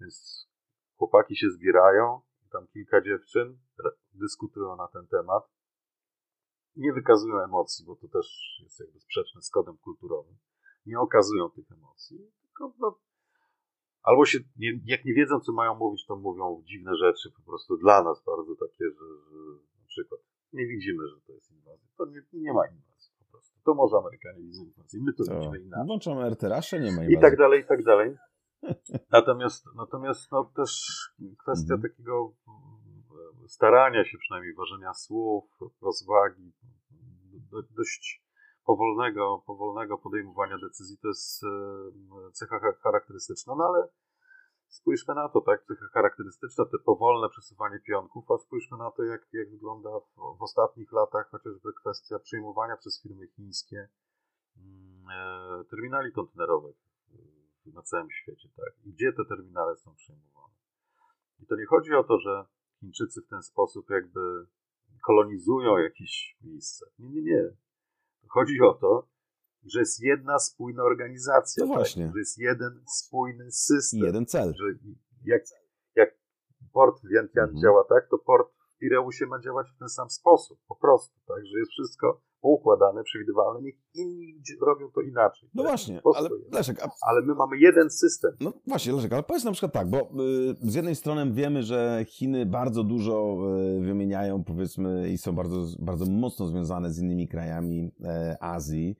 [0.00, 0.48] Więc
[0.96, 2.20] chłopaki się zbierają,
[2.52, 3.58] tam kilka dziewczyn
[4.12, 5.44] dyskutują na ten temat.
[6.76, 10.36] Nie wykazują emocji, bo to też jest jakby sprzeczne z kodem kulturowym.
[10.86, 12.98] Nie okazują tych emocji, tylko no,
[14.02, 17.76] albo się, nie, jak nie wiedzą, co mają mówić, to mówią dziwne rzeczy, po prostu
[17.76, 19.38] dla nas bardzo takie, że, że
[19.80, 20.20] na przykład
[20.52, 21.88] nie widzimy, że to jest inwazja.
[21.96, 23.58] To nie, nie ma inwazji po prostu.
[23.64, 25.86] To może Amerykanie widzą inwazję, my to, to widzimy inaczej.
[25.86, 27.14] Włączamy RTRasze, nie ma inwazji.
[27.14, 28.16] I tak dalej, i tak dalej.
[29.12, 30.72] Natomiast, natomiast no, też
[31.38, 31.82] kwestia mhm.
[31.82, 35.44] takiego mm, starania się, przynajmniej ważenia słów,
[35.82, 36.52] rozwagi,
[37.76, 38.22] dość
[38.64, 41.48] powolnego, powolnego podejmowania decyzji to jest e,
[42.32, 43.88] cecha charakterystyczna, no ale
[44.68, 49.26] spójrzmy na to, tak, cecha charakterystyczna, te powolne przesuwanie pionków, a spójrzmy na to, jak,
[49.32, 53.88] jak wygląda w, w ostatnich latach chociażby kwestia przyjmowania przez firmy chińskie
[54.56, 56.76] mm, e, terminali kontenerowych
[57.66, 58.74] na całym świecie, tak?
[58.86, 60.54] Gdzie te terminale są przyjmowane.
[61.40, 62.44] I to nie chodzi o to, że
[62.80, 64.46] Chińczycy w ten sposób jakby
[65.06, 66.86] kolonizują jakieś miejsce.
[66.98, 67.42] Nie, nie, nie.
[68.28, 69.08] Chodzi o to,
[69.72, 71.64] że jest jedna spójna organizacja.
[71.66, 72.04] No właśnie.
[72.04, 72.12] Tak?
[72.14, 74.00] Że jest jeden spójny system.
[74.00, 74.54] I jeden cel.
[74.54, 74.64] Że
[75.24, 75.42] jak,
[75.94, 76.18] jak
[76.72, 77.62] port w Vientiane mhm.
[77.62, 80.58] działa tak, to port w Pireusie ma działać w ten sam sposób.
[80.68, 81.14] Po prostu.
[81.26, 81.46] Tak?
[81.46, 85.48] Że jest wszystko poukładane, przewidywalne, niech inni robią to inaczej.
[85.54, 85.70] No tak?
[85.70, 86.82] właśnie, ale Leszek...
[86.82, 86.90] A...
[87.08, 88.32] Ale my mamy jeden system.
[88.40, 92.04] No właśnie, Leszek, ale powiedz na przykład tak, bo y, z jednej strony wiemy, że
[92.08, 93.36] Chiny bardzo dużo
[93.78, 98.96] y, wymieniają, powiedzmy, i są bardzo, bardzo mocno związane z innymi krajami y, Azji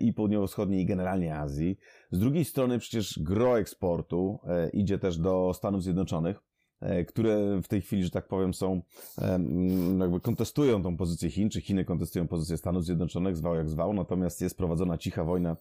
[0.00, 1.78] i południowo-wschodniej, i generalnie Azji.
[2.10, 6.40] Z drugiej strony przecież gro eksportu e, idzie też do Stanów Zjednoczonych.
[6.80, 8.82] E, które w tej chwili, że tak powiem, są,
[10.00, 14.40] jakby kontestują tą pozycję Chin, czy Chiny kontestują pozycję Stanów Zjednoczonych, zwał jak zwał, natomiast
[14.40, 15.56] jest prowadzona cicha wojna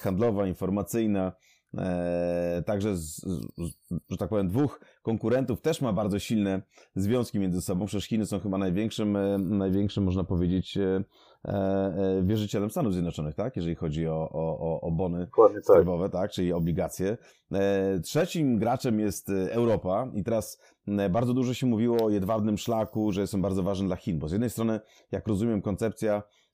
[0.00, 1.32] handlowa, informacyjna,
[1.78, 3.72] e, także, z, z,
[4.10, 6.62] że tak powiem, dwóch konkurentów też ma bardzo silne
[6.94, 7.86] związki między sobą.
[7.86, 11.04] Przecież Chiny są chyba największym, e, największym można powiedzieć, E, e,
[12.22, 13.56] wierzycielem Stanów Zjednoczonych, tak?
[13.56, 15.64] Jeżeli chodzi o, o, o bony tak.
[15.64, 16.22] skarbowe, tak.
[16.22, 16.30] tak?
[16.30, 17.16] Czyli obligacje.
[17.52, 20.62] E, trzecim graczem jest Europa i teraz
[21.10, 24.32] bardzo dużo się mówiło o jedwabnym szlaku, że są bardzo ważne dla Chin, bo z
[24.32, 24.80] jednej strony,
[25.12, 26.47] jak rozumiem, koncepcja E,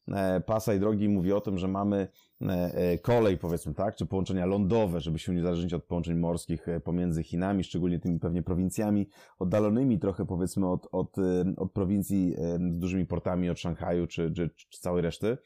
[0.47, 2.09] pasa i drogi mówi o tym, że mamy
[2.43, 7.23] e, e, kolej, powiedzmy tak, czy połączenia lądowe, żeby się uzależnić od połączeń morskich pomiędzy
[7.23, 11.17] Chinami, szczególnie tymi pewnie prowincjami oddalonymi trochę powiedzmy od, od,
[11.57, 12.35] od prowincji
[12.71, 15.39] z dużymi portami, od Szanghaju czy, czy, czy całej reszty,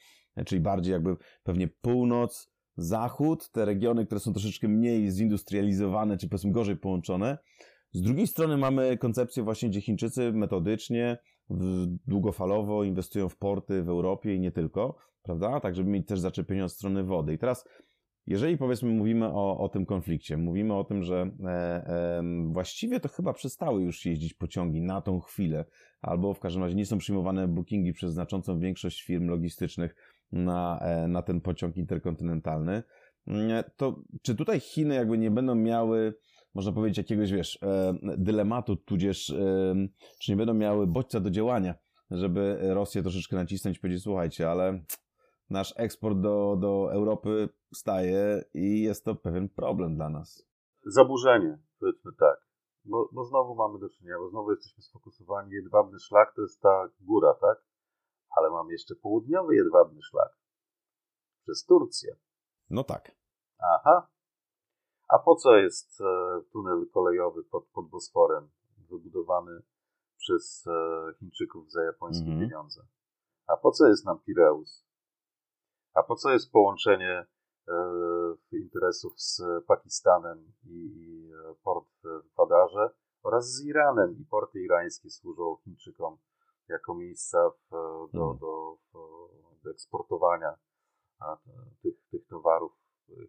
[0.46, 6.52] czyli bardziej jakby pewnie północ, zachód, te regiony, które są troszeczkę mniej zindustrializowane, czy powiedzmy
[6.52, 7.38] gorzej połączone.
[7.92, 11.18] Z drugiej strony mamy koncepcję właśnie, gdzie Chińczycy metodycznie
[12.06, 15.60] długofalowo inwestują w porty w Europie i nie tylko, prawda?
[15.60, 17.32] Tak, żeby mieć też zaczepienie od strony wody.
[17.32, 17.68] I teraz,
[18.26, 23.08] jeżeli powiedzmy mówimy o, o tym konflikcie, mówimy o tym, że e, e, właściwie to
[23.08, 25.64] chyba przestały już jeździć pociągi na tą chwilę,
[26.00, 29.94] albo w każdym razie nie są przyjmowane bookingi przez znaczącą większość firm logistycznych
[30.32, 32.82] na, e, na ten pociąg interkontynentalny,
[33.26, 36.14] mm, to czy tutaj Chiny jakby nie będą miały
[36.58, 39.74] można powiedzieć, jakiegoś, wiesz, e, dylematu, tudzież e,
[40.20, 41.74] czy nie będą miały bodźca do działania,
[42.10, 44.84] żeby Rosję troszeczkę nacisnąć i powiedzieć, słuchajcie, ale
[45.50, 50.46] nasz eksport do, do Europy staje i jest to pewien problem dla nas.
[50.86, 52.48] Zaburzenie, powiedzmy tak.
[52.84, 56.88] Bo, bo znowu mamy do czynienia, bo znowu jesteśmy sfokusowani, jedwabny szlak to jest ta
[57.00, 57.64] góra, tak?
[58.36, 60.38] Ale mamy jeszcze południowy jedwabny szlak.
[61.42, 62.16] Przez Turcję.
[62.70, 63.16] No tak.
[63.58, 64.08] Aha,
[65.08, 66.04] a po co jest e,
[66.52, 68.50] tunel kolejowy pod, pod Bosforem,
[68.90, 69.62] wybudowany
[70.18, 72.40] przez e, Chińczyków za japońskie mm -hmm.
[72.40, 72.86] pieniądze?
[73.46, 74.84] A po co jest nam Pireus?
[75.94, 77.26] A po co jest połączenie
[77.68, 77.76] e,
[78.52, 81.30] interesów z Pakistanem i, i
[81.62, 82.90] port w Padarze?
[83.22, 84.18] oraz z Iranem.
[84.20, 86.18] I porty irańskie służą Chińczykom
[86.68, 87.70] jako miejsca w,
[88.12, 88.38] do, Mhm.
[88.38, 88.78] do,
[89.64, 90.54] do eksportowania
[91.20, 91.36] a,
[91.82, 92.72] tych, tych towarów.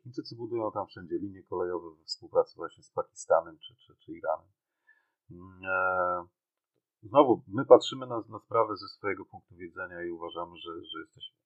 [0.04, 4.52] Chińczycy budują tam wszędzie linie kolejowe we współpracy właśnie z Pakistanem czy, czy, czy Iranem.
[5.32, 6.28] Mm, e,
[7.04, 11.38] Znowu, my patrzymy na, na sprawę ze swojego punktu widzenia i uważamy, że, że jesteśmy.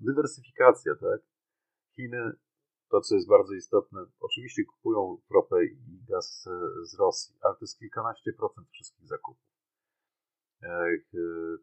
[0.00, 1.20] Dywersyfikacja, tak?
[1.96, 2.32] Chiny,
[2.90, 7.60] to co jest bardzo istotne, oczywiście kupują ropę i gaz e, z Rosji, ale to
[7.60, 9.46] jest kilkanaście procent wszystkich zakupów.
[10.62, 10.86] E,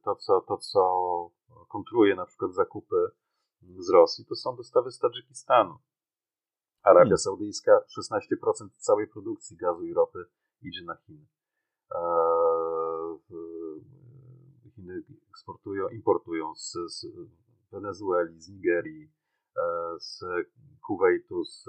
[0.03, 0.81] To co, to, co
[1.69, 2.95] kontruje na przykład zakupy
[3.61, 5.77] z Rosji, to są dostawy z Tadżykistanu.
[6.84, 7.17] Arabia Hmm.
[7.17, 10.26] Saudyjska 16% całej produkcji gazu i ropy
[10.62, 11.26] idzie na Chiny.
[13.30, 17.06] W- Chiny eksportują, importują z, z
[17.72, 19.12] Wenezueli, z Nigerii,
[19.58, 19.62] e,
[20.00, 20.19] z
[20.88, 21.65] Kuwejtu, z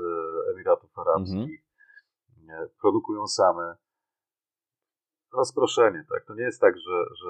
[0.55, 1.65] Emiratów Arabskich.
[2.43, 3.77] Nie, Produkują same.
[5.33, 6.25] Rozproszenie, tak?
[6.27, 7.29] To nie jest tak, że, że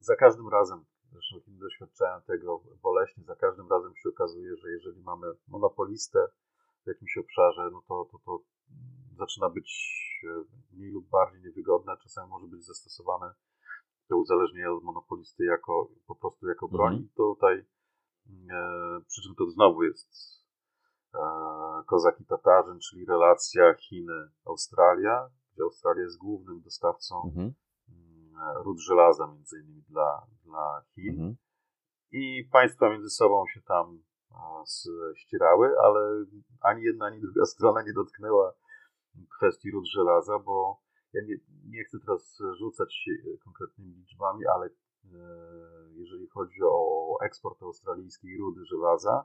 [0.00, 0.84] za każdym razem,
[1.16, 6.18] zresztą Chiny doświadczają tego boleśnie, za każdym razem się okazuje, że jeżeli mamy monopolistę
[6.84, 8.38] w jakimś obszarze, no to, to, to
[9.18, 9.70] zaczyna być
[10.24, 13.34] e, mniej lub bardziej niewygodne, czasami może być zastosowane
[14.08, 16.92] to uzależnienie od monopolisty jako, po prostu jako broń.
[16.92, 17.08] Mhm.
[17.16, 17.66] Tutaj,
[18.50, 20.08] e, przy czym to znowu jest
[21.14, 21.18] e,
[21.86, 27.54] kozak i tatarzyn, czyli relacja Chiny-Australia, gdzie Australia jest głównym dostawcą Mhm.
[28.36, 31.36] Mm, ród żelaza między innymi dla, dla Chin Mhm.
[32.12, 36.24] i państwa między sobą się tam e, ścierały, ale
[36.60, 38.52] ani jedna, ani druga strona nie dotknęła
[39.36, 40.80] kwestii ród żelaza, bo
[41.12, 43.10] ja nie, nie chcę teraz rzucać się
[43.44, 44.70] konkretnymi liczbami, ale e,
[45.92, 49.24] jeżeli chodzi o eksport australijskiej rudy żelaza,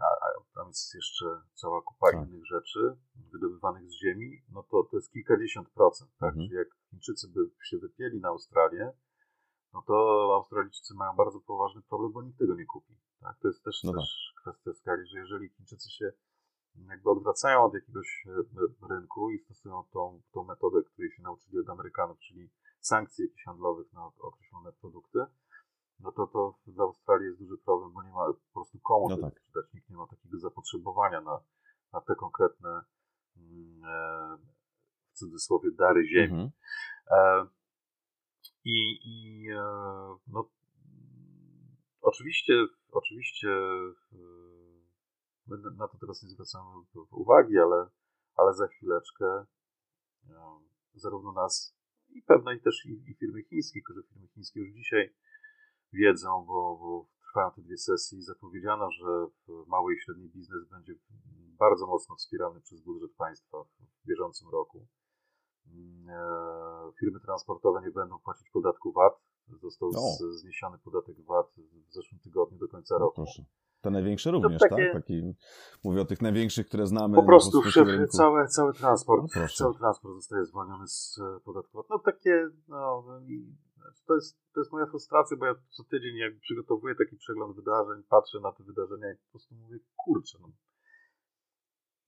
[0.00, 2.28] a, a tam jest jeszcze cała kupa Tak.
[2.28, 2.96] innych rzeczy
[3.32, 6.10] wydobywanych z ziemi, no to to jest kilkadziesiąt procent.
[6.18, 6.28] Tak?
[6.28, 6.46] Mhm.
[6.46, 8.92] Czyli jak Chińczycy by się wypieli na Australię,
[9.72, 9.94] no to
[10.34, 12.94] Australijczycy mają bardzo poważny problem, bo nikt tego nie kupi.
[13.20, 13.38] Tak?
[13.42, 14.00] To jest też, No tak.
[14.00, 16.12] też kwestia skali, że jeżeli Chińczycy się
[16.88, 21.68] jakby odwracają od jakiegoś e, rynku i stosują tą, tą metodę, której się nauczyli od
[21.68, 25.18] Amerykanów, czyli sankcji jakichś handlowych na określone produkty,
[26.02, 29.16] no to to dla Australii jest duży problem, bo nie ma po prostu komu No
[29.16, 29.40] tak.
[29.40, 29.72] sprzedać.
[29.74, 31.40] Nikt nie ma takiego zapotrzebowania na,
[31.92, 32.82] na te konkretne
[33.36, 34.38] mm, e,
[35.12, 36.32] w cudzysłowie dary ziemi.
[36.32, 36.50] Mhm.
[37.10, 37.46] E,
[38.64, 39.62] I, i e,
[40.26, 40.50] no,
[42.00, 42.52] oczywiście,
[42.92, 43.48] oczywiście
[44.12, 44.20] e,
[45.76, 46.70] na to teraz nie zwracamy
[47.10, 47.86] uwagi, ale,
[48.34, 50.60] ale za chwileczkę e,
[50.94, 51.76] zarówno nas
[52.08, 55.14] i pewno i też i, i firmy chińskie, które firmy chińskie już dzisiaj
[55.92, 59.26] wiedzą, bo, bo trwają te dwie sesje i zapowiedziano, że
[59.66, 60.94] mały i średni biznes będzie
[61.58, 64.86] bardzo mocno wspierany przez budżet państwa w bieżącym roku.
[66.08, 69.12] E, Firmy transportowe nie będą płacić podatku VAT.
[69.62, 69.92] Został O.
[69.92, 71.46] z, zniesiony podatek VAT
[71.88, 73.14] w zeszłym tygodniu do końca No roku.
[73.14, 73.44] proszę.
[73.80, 74.92] Te największe również, takie- tak?
[74.92, 75.34] Taki,
[75.84, 77.14] mówię o tych największych, które znamy.
[77.16, 78.16] Po prostu rynku.
[78.16, 81.86] cały, cały transport, No cały transport zostaje zwolniony z podatku VAT.
[81.90, 83.54] No takie, no i
[84.06, 88.02] to jest, to jest moja frustracja, bo ja co tydzień jak przygotowuję taki przegląd wydarzeń,
[88.08, 90.48] patrzę na te wydarzenia i po prostu mówię, kurczę, no,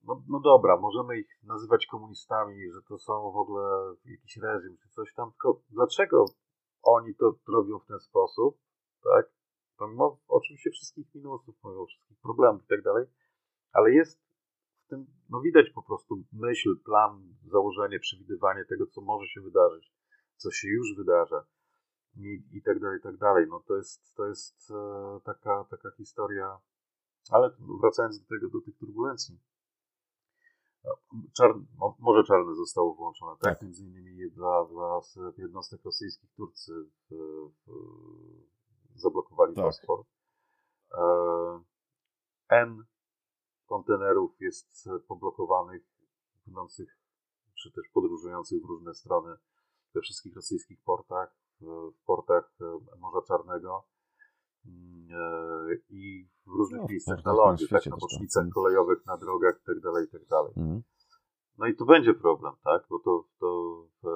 [0.03, 4.89] no, no dobra, możemy ich nazywać komunistami, że to są w ogóle jakiś reżim czy
[4.89, 6.25] coś tam, tylko dlaczego
[6.83, 8.57] oni to robią w ten sposób,
[9.03, 9.25] tak?
[9.77, 13.05] Pomimo oczywiście wszystkich minusów, pomimo wszystkich problemów i tak dalej,
[13.71, 14.21] ale jest
[14.85, 19.93] w tym, no widać po prostu myśl, plan, założenie, przewidywanie tego, co może się wydarzyć,
[20.35, 21.45] co się już wydarza
[22.15, 23.45] i, i tak dalej, i tak dalej.
[23.49, 26.59] No to jest, to jest e, taka, taka historia,
[27.29, 29.39] ale wracając do tego, do tych turbulencji,
[30.83, 30.91] no,
[31.37, 33.53] czar, mo- Morze Czarne zostało włączone, tak?
[33.53, 33.61] Tak.
[33.61, 34.99] Między innymi dla, dla
[35.37, 36.71] jednostek rosyjskich Turcy
[37.09, 37.15] w,
[37.65, 37.71] w,
[38.95, 39.65] zablokowali Tak.
[39.65, 39.99] Bospor.
[40.91, 41.63] E,
[42.49, 42.83] N
[43.65, 45.83] kontenerów jest poblokowanych,
[46.43, 46.99] płynących
[47.63, 49.37] czy też podróżujących w różne strony
[49.93, 53.83] we wszystkich rosyjskich portach, w, portach e, Morza Czarnego
[54.65, 58.53] mm, e, i w różnych No, miejscach na lądzie, tak, na bocznicach tak.
[58.53, 60.01] kolejowych, na drogach itd.
[60.01, 60.35] itd.
[60.57, 60.83] Mhm.
[61.57, 62.83] No i tu będzie problem, tak?
[62.89, 63.47] Bo to, to
[64.03, 64.09] e,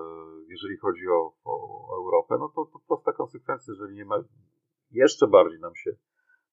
[0.49, 4.15] jeżeli chodzi o, o Europę, no to, to prosta konsekwencja, jeżeli nie ma,
[4.91, 5.91] jeszcze bardziej nam się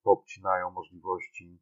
[0.02, 1.58] poobcinają możliwości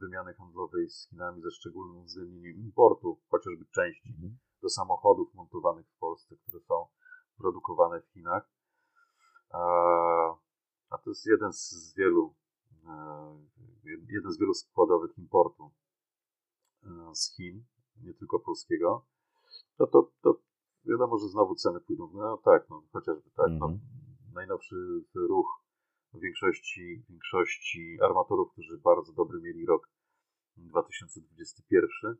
[0.00, 4.38] wymiany handlowej z Chinami ze szczególnym uwzględnieniem importu, chociażby części Mhm.
[4.62, 6.86] do samochodów montowanych w Polsce, które są
[7.38, 8.48] produkowane w Chinach.
[10.90, 12.34] A, to jest jeden z, wielu,
[12.86, 12.90] e,
[14.08, 15.70] jeden z wielu składowych importu
[16.84, 17.64] e, z Chin,
[18.02, 19.06] nie tylko polskiego.
[19.78, 20.40] no to, to
[20.84, 22.10] wiadomo, że znowu ceny pójdą.
[22.14, 23.50] No tak, no chociażby tak.
[23.60, 23.80] No, Mhm.
[24.34, 24.76] najnowszy
[25.14, 25.62] ruch
[26.14, 29.88] większości, większości armatorów, którzy bardzo dobry mieli rok
[30.56, 32.16] 2021, e,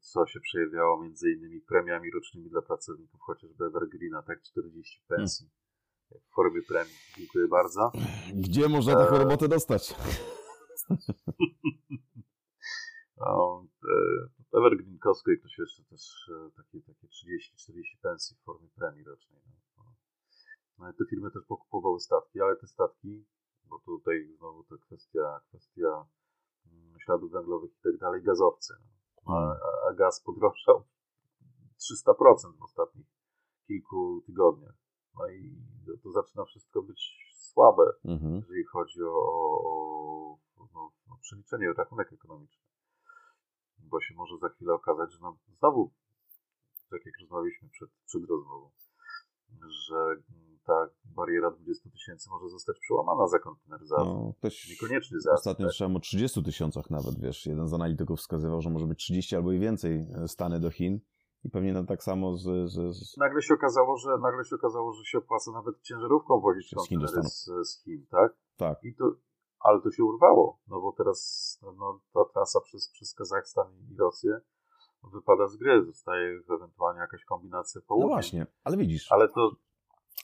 [0.00, 5.50] co się przejawiało między innymi premiami rocznymi dla pracowników, chociażby Evergreena, tak, 40 pensji
[6.10, 6.94] w formie premii.
[7.18, 7.92] Dziękuję bardzo.
[8.34, 9.22] Gdzie można taką Eee.
[9.22, 9.94] robotę dostać?
[13.20, 13.66] No,
[14.52, 19.04] e, Evergreen Costco i ktoś jeszcze też e, takie, takie 30-40 pensji w formie premii
[19.04, 19.40] rocznej.
[19.46, 19.94] No, no.
[20.78, 23.26] No i te firmy też pokupowały statki, ale te statki,
[23.64, 26.08] bo tutaj znowu to kwestia, kwestia
[26.66, 28.74] mm, śladów węglowych i tak dalej, gazowce.
[28.80, 28.95] No.
[29.28, 30.84] A, gaz podrożał
[32.06, 33.06] 300% w ostatnich
[33.66, 34.74] kilku tygodniach.
[35.18, 35.56] No i
[36.02, 37.00] to, zaczyna wszystko być
[37.36, 38.34] słabe Mhm.
[38.34, 42.64] jeżeli chodzi o, o, o no, no, przeliczenie, rachunek ekonomiczny.
[43.78, 45.90] Bo się może za chwilę okazać, że no, znowu,
[46.90, 48.70] tak jak rozmawialiśmy przed, przed rozmową,
[49.88, 50.22] że
[50.66, 54.04] ta bariera 20 tysięcy może zostać przełamana za konteneryzację.
[54.04, 58.62] No, ktoś Niekoniecznie za ostatnio słyszałem o 30 tysiącach nawet, wiesz, jeden z analityków wskazywał,
[58.62, 61.00] że może być 30 albo i więcej e, Stany do Chin
[61.44, 64.92] i pewnie no, tak samo z, z, z Nagle się okazało, że nagle się okazało,
[64.92, 68.36] że się opłaca nawet ciężarówką wozić Z Chin z, z Chin, tak?
[68.56, 69.04] tak, I to,
[69.60, 73.96] ale to się urwało, no bo teraz no, no, ta trasa przez, przez Kazachstan i
[73.96, 74.40] Rosję
[75.12, 75.84] wypada z gry.
[75.84, 78.14] Zostaje ewentualnie jakaś kombinacja no południa.
[78.14, 79.50] właśnie, ale widzisz, Ale to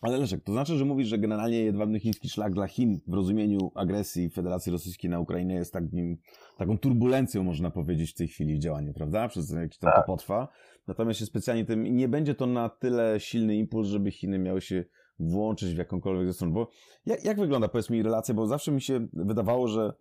[0.03, 3.73] Ale Leszek, to znaczy, że mówisz, że generalnie jedwabny chiński szlak dla Chin w rozumieniu
[3.75, 6.19] agresji Federacji Rosyjskiej na Ukrainę jest takim,
[6.59, 9.29] taką turbulencją, można powiedzieć, w tej chwili w działaniu, prawda?
[9.29, 10.07] Przez jakiś tam to Tak.
[10.07, 10.49] potrwa.
[10.87, 14.85] Natomiast się specjalnie tym nie będzie to na tyle silny impuls, żeby Chiny miały się
[15.19, 16.53] włączyć w jakąkolwiek ze stron.
[16.53, 16.69] Bo
[17.07, 18.35] jak, jak wygląda, powiedz mi, relacja?
[18.35, 19.93] Bo zawsze mi się wydawało, że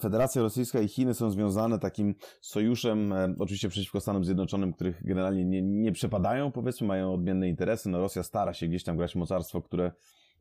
[0.00, 5.44] Federacja Rosyjska i Chiny są związane takim sojuszem, e, oczywiście przeciwko Stanom Zjednoczonym, których generalnie
[5.44, 7.88] nie, nie przepadają, powiedzmy, mają odmienne interesy.
[7.88, 9.92] No Rosja stara się gdzieś tam grać mocarstwo, które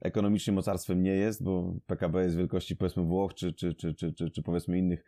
[0.02, 4.32] ekonomicznie mocarstwem nie jest, bo PKB jest wielkości powiedzmy Włoch, czy, czy, czy, czy, czy,
[4.32, 5.04] czy powiedzmy innych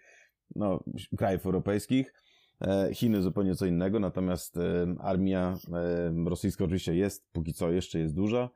[0.55, 0.83] no,
[1.17, 2.13] krajów europejskich.
[2.62, 7.99] E, Chiny zupełnie co innego, natomiast e, armia e, rosyjska oczywiście jest, póki co jeszcze
[7.99, 8.49] jest duża.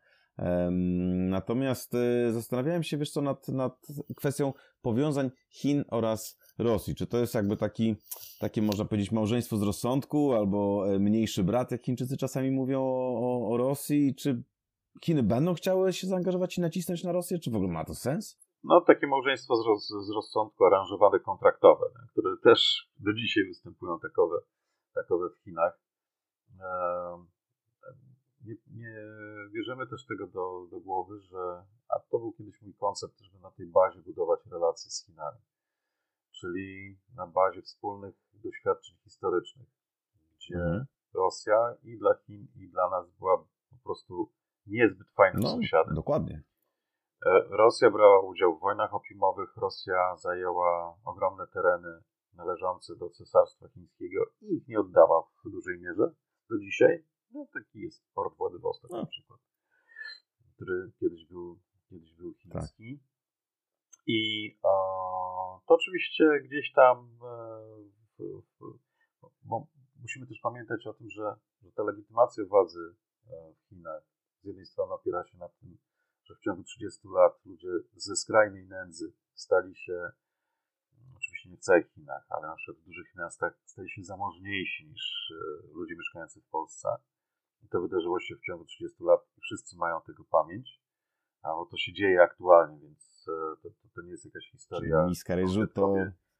[1.30, 6.96] Natomiast e, zastanawiałem się, wiesz co, nad, nad kwestią powiązań Chin oraz Rosji.
[6.96, 7.96] Czy to jest jakby taki,
[8.40, 13.50] takie można powiedzieć małżeństwo z rozsądku, albo e, mniejszy brat, jak Chińczycy czasami mówią o,
[13.52, 14.16] o, Rosji?
[14.16, 14.44] Czy
[15.06, 17.40] Chiny będą chciały się zaangażować i nacisnąć na Rosję?
[17.40, 18.42] Czy w ogóle ma to sens?
[18.64, 24.38] no, takie małżeństwo z, roz, z rozsądku aranżowane kontraktowe, które też do dzisiaj występują takowe,
[24.94, 25.80] takowe w Chinach.
[26.52, 27.28] Em,
[28.46, 28.96] Nie, nie
[29.54, 33.52] bierzemy też tego do, do głowy, że a to był kiedyś mój koncept, żeby na
[33.52, 35.38] tej bazie budować relacje z Chinami.
[36.32, 39.68] Czyli na bazie wspólnych doświadczeń historycznych,
[40.36, 40.86] gdzie Mhm.
[41.14, 44.32] Rosja i dla Chin, i dla nas była po prostu
[44.68, 45.96] niezbyt fajnym No, sąsiadem.
[45.96, 46.44] dokładnie.
[47.26, 54.26] E, Rosja brała udział w wojnach opiumowych, Rosja zajęła ogromne tereny należące do Cesarstwa Chińskiego
[54.42, 56.12] i ich nie oddała w dużej mierze
[56.50, 57.04] do dzisiaj.
[57.34, 58.98] No, taki jest port Władywostok No.
[58.98, 59.40] na przykład,
[60.56, 62.42] który kiedyś był, kiedyś był Tak.
[62.42, 63.00] chiński.
[64.08, 64.70] I e,
[65.68, 67.62] to oczywiście gdzieś tam, e,
[68.20, 68.80] w, w,
[69.44, 69.68] bo
[70.02, 72.96] musimy też pamiętać o tym, że, że ta legitymacja władzy
[73.28, 74.04] e, w Chinach
[74.42, 75.78] z jednej strony opiera się na tym,
[76.24, 80.12] że w ciągu 30 lat ludzie ze skrajnej nędzy stali się,
[81.18, 85.32] oczywiście nie w całych Chinach, ale na przykład w dużych miastach, stali się zamożniejsi niż
[85.32, 86.90] e, ludzie mieszkający w Polsce.
[87.64, 90.82] I to wydarzyło się w ciągu 30 lat i wszyscy mają tego pamięć.
[91.42, 94.58] A bo to się dzieje aktualnie, więc e, to, to, to nie jest jakaś Czyli
[94.58, 95.06] historia.
[95.08, 95.96] miska ryżu to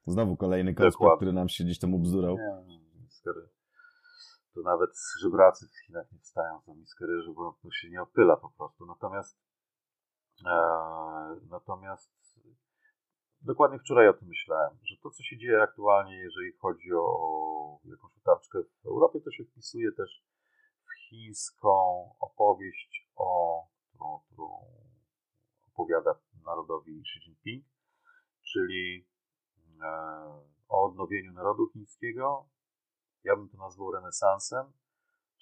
[0.08, 2.36] znowu kolejny konspekt, który nam się gdzieś tam ubzdurał.
[2.38, 2.80] Nie,
[4.54, 4.90] to nawet
[5.22, 8.86] żebracy w Chinach nie wstają za miskę ryżu, bo to się nie opyla po prostu.
[8.86, 9.38] Natomiast
[10.46, 10.52] e,
[11.50, 12.12] natomiast
[13.42, 18.18] dokładnie wczoraj o tym myślałem, że to, co się dzieje aktualnie, jeżeli chodzi o, jakąś
[18.18, 20.24] utarczkę w Europie, to się wpisuje też
[21.12, 21.70] chińską
[22.20, 24.48] opowieść, o, którą, którą
[25.68, 27.66] opowiada narodowi Xi Jinping,
[28.52, 29.08] czyli
[29.82, 29.88] e,
[30.70, 32.50] o odnowieniu narodu chińskiego.
[33.24, 34.66] Ja bym to nazwał renesansem,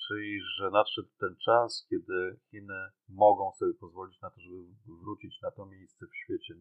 [0.08, 4.58] czyli że nadszedł ten czas, kiedy Chiny mogą sobie pozwolić na to, żeby
[5.04, 6.54] wrócić na to miejsce w świecie,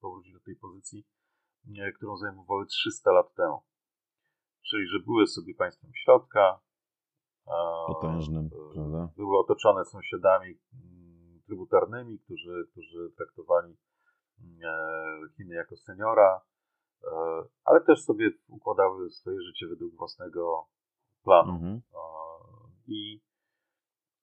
[0.00, 1.06] powrócić do tej pozycji,
[1.78, 3.62] e, którą zajmowały 300 lat temu.
[4.70, 6.60] Czyli, że były sobie państwem środka,
[7.86, 9.08] Potężnym, e, prawda?
[9.16, 13.76] były otoczone sąsiadami mm, trybutarnymi, którzy, którzy traktowali
[14.64, 16.40] e, Chiny jako seniora,
[17.04, 17.08] e,
[17.64, 20.66] ale też sobie układały swoje życie według własnego
[21.24, 21.52] planu.
[21.52, 21.80] Mhm.
[22.86, 23.20] I,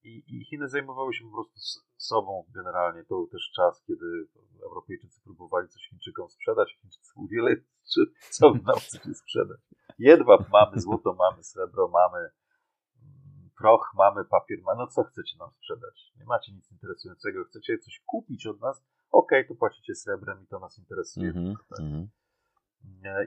[0.04, 3.04] i, I Chiny zajmowały się po prostu sobą generalnie.
[3.04, 4.06] To był też czas, kiedy
[4.64, 6.78] Europejczycy próbowali coś Chińczykom sprzedać.
[6.82, 7.56] Chińczycy mówili,
[7.94, 9.60] czy co nam chcecie sprzedać?
[10.00, 12.32] Jedwab mamy, złoto mamy, srebro mamy, mm,
[13.60, 14.78] proch mamy, papier mamy.
[14.78, 16.14] No co chcecie nam sprzedać?
[16.20, 17.44] Nie macie nic interesującego.
[17.44, 18.84] Chcecie coś kupić od nas?
[19.12, 21.30] Okej, okay, to płacicie srebrem i to nas interesuje.
[21.30, 21.80] Mm -hmm, tak.
[21.80, 22.08] mm -hmm.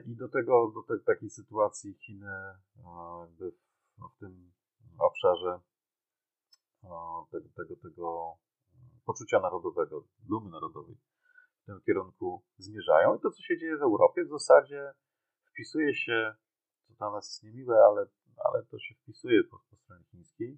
[0.05, 2.35] I do tego, do te, takiej sytuacji Chiny
[3.21, 3.55] jakby w,
[3.97, 4.51] no, w tym
[4.99, 5.59] obszarze
[7.31, 8.37] tego, tego, tego
[9.05, 10.95] poczucia narodowego, dumy narodowej
[11.61, 13.15] w tym kierunku zmierzają.
[13.15, 14.93] I to, co się dzieje w Europie, w zasadzie
[15.51, 16.35] wpisuje się,
[16.87, 18.07] co dla nas jest niemiłe, ale,
[18.37, 20.57] ale to się wpisuje po, po stronie chińskiej,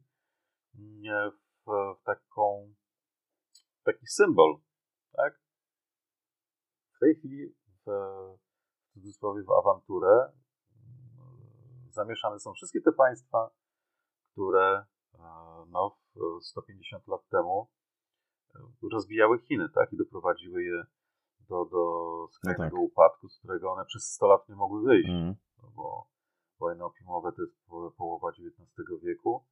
[1.32, 2.74] w, w taką,
[3.84, 4.58] taki symbol.
[5.12, 5.42] Tak?
[6.96, 7.92] W tej chwili w,
[8.90, 10.32] w cudzysłowie w awanturę
[11.96, 13.50] zamieszane są wszystkie te państwa,
[14.32, 14.86] które
[15.70, 15.98] no,
[16.42, 17.70] 150 lat temu
[18.56, 19.94] e, rozwijały Chiny, tak?
[19.94, 20.86] I doprowadziły je
[21.50, 21.84] do, do
[22.32, 22.92] skrajnego no tak.
[22.92, 25.10] upadku, z którego one przez 100 lat nie mogły wyjść.
[25.10, 25.36] Mm.
[25.64, 26.08] No bo
[26.60, 27.56] wojny opiumowe to jest
[27.98, 28.70] połowa XIX
[29.04, 29.46] wieku,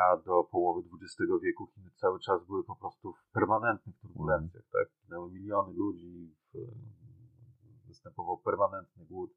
[0.00, 4.88] a do połowy XX wieku Chiny cały czas były po prostu w permanentnych turbulencjach, tak?
[5.04, 6.36] Ginęły miliony ludzi,
[7.86, 9.30] występował permanentny głód,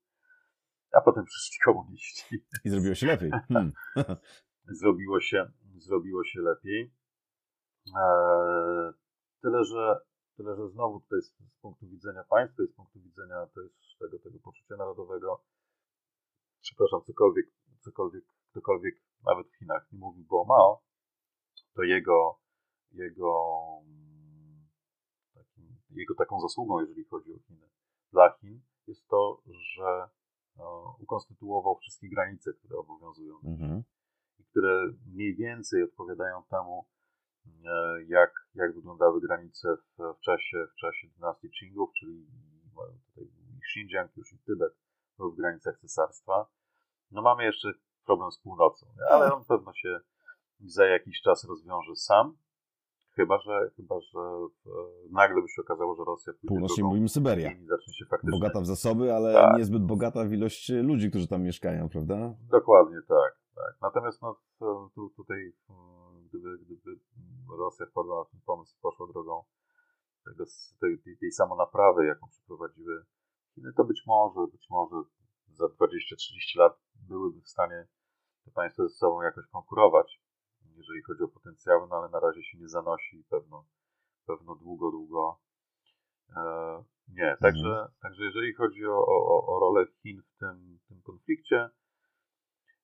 [0.92, 2.46] a potem przyszli komuniści.
[2.66, 3.32] I zrobiło się lepiej.
[3.32, 3.72] Hmm.
[4.82, 6.94] zrobiło się, zrobiło się lepiej.
[7.98, 8.94] Eee,
[9.42, 10.00] tyle, że,
[10.38, 14.20] tyle, że znowu tutaj z, z punktu widzenia państwa i z punktu widzenia też tego,
[14.20, 15.44] tego poczucia narodowego,
[16.62, 17.46] przepraszam, cokolwiek,
[17.80, 18.96] cokolwiek, ktokolwiek
[19.26, 20.84] nawet w Chinach nie mówił bo Mao,
[21.74, 22.40] to jego,
[22.92, 23.34] jego,
[25.34, 27.70] takim, jego taką zasługą, jeżeli chodzi o Chiny,
[28.12, 30.10] dla Chin, jest to, że
[30.58, 33.36] no, ukonstytuował wszystkie granice, które obowiązują.
[33.44, 33.84] Mhm
[34.50, 36.86] które mniej więcej odpowiadają temu,
[37.66, 42.28] e, jak, jak wyglądały granice w, w, czasie, w czasie dynastii Qingów, czyli
[43.08, 43.30] tutaj
[43.64, 44.74] Xinjiang już i Tybet
[45.28, 46.48] w granicach cesarstwa.
[47.12, 47.74] No mamy jeszcze
[48.06, 50.00] problem z północą, ale on pewno się
[50.66, 52.38] za jakiś czas rozwiąże sam.
[53.16, 54.72] Chyba, że, chyba, że e,
[55.12, 57.50] nagle by się okazało, że Rosja pójdzie Północnie mówimy Syberia.
[57.50, 58.40] zacznie się faktycznie...
[58.40, 59.58] Bogata w zasoby, ale tak.
[59.58, 62.34] niezbyt bogata w ilość ludzi, którzy tam mieszkają, prawda?
[62.50, 63.40] Dokładnie tak.
[63.56, 63.76] tak.
[63.82, 64.40] Natomiast no,
[64.96, 65.54] tu, tutaj,
[66.30, 67.00] gdyby, gdyby
[67.58, 69.44] Rosja wpadła na ten pomysł i poszła drogą
[70.26, 70.44] tego,
[70.80, 73.06] tej, tej, tej samonaprawy, jaką przeprowadziły
[73.56, 74.96] Chiny, to być może, być może
[75.48, 77.88] za 20-30 lat byłyby w stanie
[78.46, 80.20] te państwa ze sobą jakoś konkurować
[80.80, 83.66] jeżeli chodzi o potencjały, no ale na razie się nie zanosi i pewno,
[84.26, 85.40] pewno długo, długo
[86.36, 86.42] e,
[87.08, 87.38] nie.
[87.42, 87.88] Także, mhm.
[88.02, 91.70] także jeżeli chodzi o, o, o rolę Chin w tym, tym konflikcie,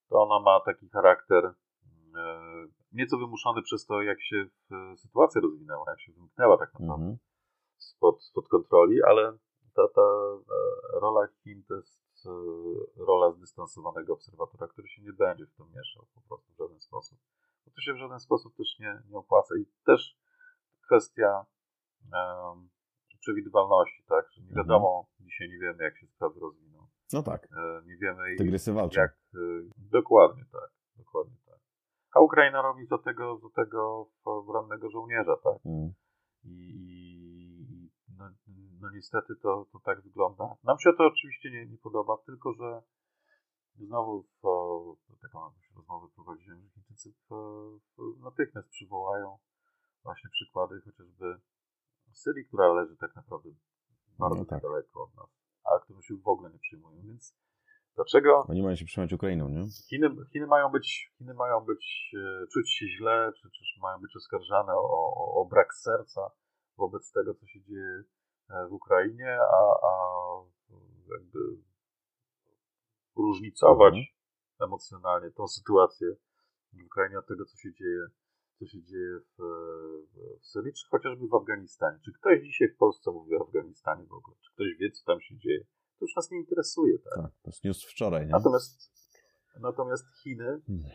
[0.09, 1.53] to ona ma taki charakter e,
[2.91, 4.45] nieco wymuszony przez to, jak się
[4.97, 7.17] sytuacja rozwinęła, jak się wymknęła tak naprawdę mhm.
[7.77, 9.37] spod, spod kontroli, ale
[9.75, 12.29] ta, ta e, rola Chin to jest e,
[13.05, 17.19] rola zdystansowanego obserwatora, który się nie będzie w to mieszał po prostu w żaden sposób
[17.65, 19.55] bo to się w żaden sposób też nie, nie opłaca.
[19.61, 20.17] I też
[20.85, 21.45] kwestia
[22.13, 22.69] um,
[23.19, 24.25] przewidywalności, tak?
[24.31, 24.67] Że nie mhm.
[24.67, 25.29] wiadomo, mhm.
[25.29, 26.87] dzisiaj nie wiemy, jak się sprawy rozwiną.
[27.13, 27.47] No tak.
[27.51, 29.01] E, nie wiemy, Tygrysy walczą.
[29.01, 29.17] jak.
[29.77, 30.69] Dokładnie tak.
[30.97, 31.59] Dokładnie tak.
[32.11, 34.07] A Ukraina robi do tego, do tego
[34.53, 35.65] rannego żołnierza, tak?
[35.65, 35.93] Mhm.
[36.43, 37.04] I
[38.85, 40.55] no niestety to, to tak wygląda.
[40.63, 42.81] Nam się to oczywiście nie, nie podoba, tylko że
[43.75, 44.41] znowu w,
[45.21, 47.13] taką rozmowę prowadziłem, że Chińczycy
[48.19, 49.37] natychmiast przywołają
[50.03, 51.39] właśnie przykłady chociażby
[52.13, 53.49] Syrii, która leży tak naprawdę
[54.19, 54.61] bardzo no tak.
[54.61, 55.29] daleko od nas,
[55.63, 57.37] a którą się w ogóle nie przyjmują, więc
[57.95, 58.45] dlaczego...
[58.49, 59.67] Oni mają się przyjmować Ukrainą, nie?
[59.89, 64.15] Chiny, Chiny mają być, Chiny mają być, e, czuć się źle, czy, czy mają być
[64.15, 66.31] oskarżane o, o, o brak serca
[66.77, 68.03] wobec tego, co się dzieje
[68.69, 69.91] w Ukrainie, a, a
[71.11, 71.39] jakby
[73.15, 74.05] różnicować mhm.
[74.59, 76.07] emocjonalnie tą sytuację
[76.73, 78.07] w Ukrainie od tego, co się dzieje,
[78.59, 79.43] co się dzieje w,
[80.41, 81.99] w Syrii, czy chociażby w Afganistanie.
[82.05, 84.37] Czy ktoś dzisiaj w Polsce mówi o Afganistanie w ogóle?
[84.41, 85.59] Czy ktoś wie, co tam się dzieje?
[85.99, 86.99] To już nas nie interesuje.
[86.99, 88.31] Tak, tak to jest news wczoraj, nie?
[88.31, 88.91] Natomiast,
[89.59, 90.85] natomiast Chiny hmm.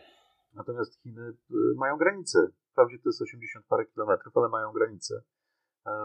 [0.55, 2.39] natomiast Chiny y, mają granice.
[2.71, 5.23] Wprawdzie to jest 80 parę kilometrów, ale mają granice e,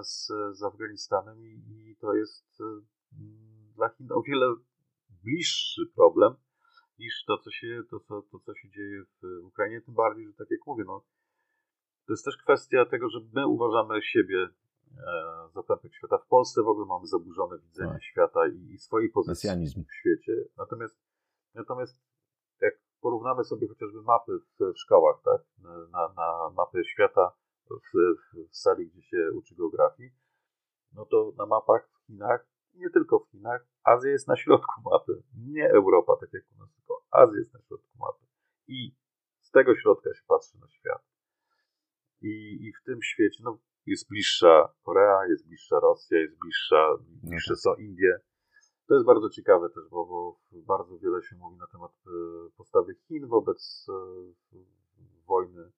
[0.04, 2.64] z, z Afganistanem i, i to jest y,
[3.76, 4.56] dla Chin o wiele
[5.24, 6.36] bliższy problem
[7.00, 9.82] niż to, co się, to, to, to, co się dzieje w Ukrainie.
[9.82, 11.06] Tym bardziej, że tak jak mówię, no,
[12.06, 14.50] to jest też kwestia tego, że my uważamy siebie
[14.98, 16.18] e, za pępek świata.
[16.18, 18.04] W Polsce w ogóle mamy zaburzone widzenie tak.
[18.04, 19.84] świata i, i swojej pozycji Mesjanizm.
[19.84, 20.34] w świecie.
[20.58, 20.96] Natomiast,
[21.54, 22.02] natomiast
[22.62, 25.42] jak porównamy sobie chociażby mapy w, w szkołach, tak?
[25.92, 27.32] Na, na mapy świata
[27.70, 27.98] w,
[28.50, 30.12] w, sali, gdzie się uczy geografii,
[30.94, 35.24] no to na mapach w Chinach, nie tylko w Chinach, Azja jest na środku mapy.
[35.38, 38.26] Nie Europa, tak jak u nas, tylko Azja jest na środku mapy.
[38.68, 38.96] I
[39.42, 41.02] z tego środka się patrzy na świat.
[42.22, 47.56] I, i w tym świecie, no, jest bliższa Korea, jest bliższa Rosja, jest bliższa, bliższe
[47.56, 48.20] są Indie.
[48.88, 52.10] To jest bardzo ciekawe też, bo, bo bardzo wiele się mówi na temat e,
[52.58, 53.94] postawy Chin wobec e,
[55.28, 55.72] wojny,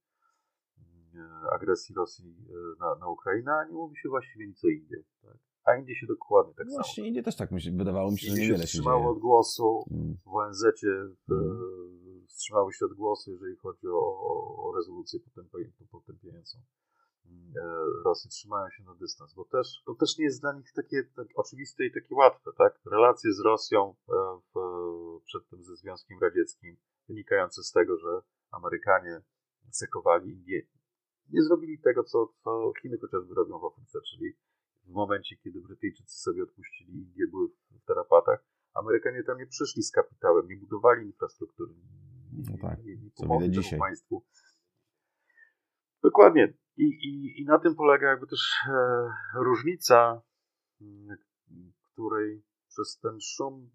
[1.52, 2.36] agresji Rosji
[2.80, 5.06] na, na Ukrainę, a nie mówi się właściwie nic o Indiach.
[5.22, 5.38] Tak?
[5.66, 6.84] A Indie się dokładnie tak no samo.
[6.84, 10.18] Właśnie Indie też tak myśli, wydawało mi się, że niewiele się, wstrzymało od głosu mm.
[10.26, 10.88] w ONZ-cie,
[11.30, 12.26] mm.
[12.28, 14.00] wstrzymały się od głosu, jeżeli chodzi o,
[14.66, 15.20] o rezolucję
[15.92, 16.58] potępiającą
[17.56, 21.04] E, Rosji trzymają się na dystans, bo też, to też nie jest dla nich takie
[21.16, 22.80] tak oczywiste i takie łatwe, tak?
[22.92, 24.14] Relacje z Rosją e,
[24.54, 24.60] w,
[25.26, 29.22] przed tym ze Związkiem Radzieckim, wynikające z tego, że Amerykanie
[29.72, 30.62] sekowali Indię,
[31.30, 34.34] nie zrobili tego, co, co Chiny chociażby robią w Afryce, czyli
[34.86, 39.92] w momencie, kiedy Brytyjczycy sobie odpuścili Indię, były w tarapatach, Amerykanie tam nie przyszli z
[39.92, 41.74] kapitałem, nie budowali infrastruktury,
[42.34, 44.24] nie, no tak, nie, nie pomogli temu państwu.
[46.04, 46.54] Dokładnie.
[46.78, 50.22] I, i, I na tym polega jakby też e, różnica,
[51.94, 53.70] której przez ten szum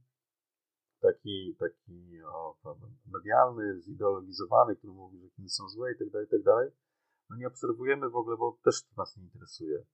[1.01, 2.57] taki, taki o,
[3.07, 6.71] medialny, zideologizowany, który mówi, że Chiny są złe i tak dalej, i tak dalej,
[7.33, 9.85] no nie obserwujemy w ogóle, bo też to nas nie interesuje,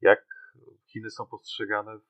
[0.00, 0.26] jak
[0.86, 2.00] Chiny są postrzegane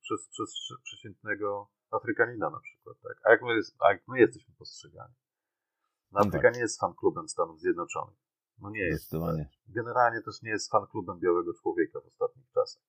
[0.00, 3.20] przez, przez przeciętnego Afrykanina na przykład, tak?
[3.24, 5.14] A jak my, a jak my jesteśmy postrzegani?
[6.12, 6.54] No, Afryka tak.
[6.54, 8.16] nie jest fan klubem Stanów Zjednoczonych.
[8.58, 9.12] No nie jest.
[9.68, 12.82] Generalnie też nie jest fan klubem białego człowieka w ostatnich czasach.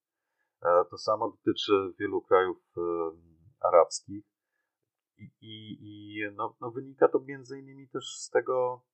[0.61, 2.81] E, to samo dotyczy wielu krajów e,
[3.59, 4.25] arabskich
[5.17, 8.85] i, i, i no, no wynika to między innymi też z tego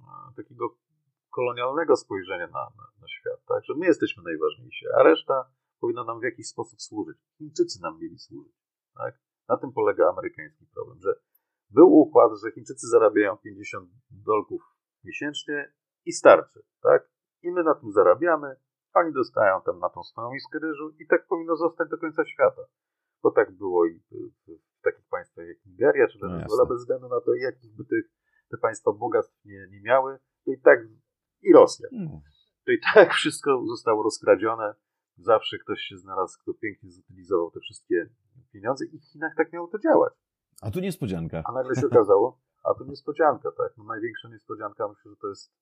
[0.00, 0.76] e, takiego
[1.36, 3.64] kolonialnego spojrzenia na, na, na świat, tak?
[3.64, 7.18] że my jesteśmy najważniejsi, a reszta powinna nam w jakiś sposób służyć.
[7.38, 8.56] Chińczycy nam mieli służyć.
[8.94, 9.14] Tak?
[9.48, 11.12] Na tym polega amerykański problem, że
[11.70, 14.62] był układ, że Chińczycy zarabiają 50 dolków
[15.04, 15.72] miesięcznie
[16.04, 17.10] i starczy, tak?
[17.42, 18.56] I my na tym zarabiamy,
[18.94, 22.62] oni dostają tam na tą swoją miskę ryżu i tak powinno zostać do końca świata.
[23.22, 27.20] Bo tak było i w, takich państwach jak Nigeria czy Wenezuela, no bez względu na
[27.20, 28.04] to, jakich by tych,
[28.50, 30.78] te państwa bogactw nie, nie miały, to i tak
[31.46, 31.88] i Rosja.
[31.92, 32.20] Mm.
[32.64, 34.74] To i tak wszystko zostało rozkradzione.
[35.18, 38.08] Zawsze ktoś się znalazł, kto pięknie zutylizował te wszystkie
[38.52, 40.12] pieniądze i w Chinach tak miało to działać.
[40.62, 41.42] A tu niespodzianka.
[41.44, 43.72] A nagle się okazało, a tu niespodzianka, tak.
[43.76, 45.52] No największa niespodzianka myślę, że to jest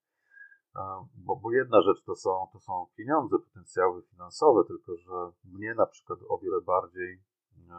[1.14, 5.86] bo, bo jedna rzecz to są, to są pieniądze, potencjały finansowe, tylko że mnie na
[5.86, 7.22] przykład o wiele bardziej
[7.70, 7.74] e,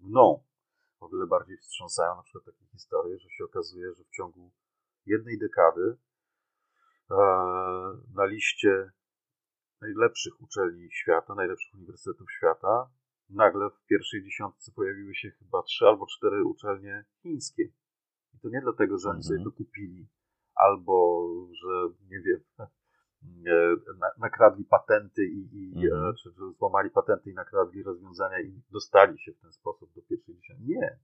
[0.00, 0.42] mną,
[1.00, 4.50] o wiele bardziej wstrząsają na przykład takie historie, że się okazuje, że w ciągu
[5.06, 5.96] jednej dekady
[8.14, 8.90] na liście
[9.80, 12.90] najlepszych uczelni świata, najlepszych uniwersytetów świata,
[13.30, 17.62] nagle w pierwszej dziesiątce pojawiły się chyba trzy albo cztery uczelnie chińskie.
[18.34, 19.50] I to nie dlatego, że oni sobie mhm.
[19.50, 20.08] to kupili
[20.54, 21.26] albo
[21.62, 22.40] że nie wiem,
[24.18, 26.14] nakradli patenty i, i e, mhm.
[26.14, 30.34] czy, czy złamali patenty i nakradli rozwiązania i dostali się w ten sposób do pierwszej
[30.34, 30.66] dziesiątki.
[30.68, 30.98] Nie.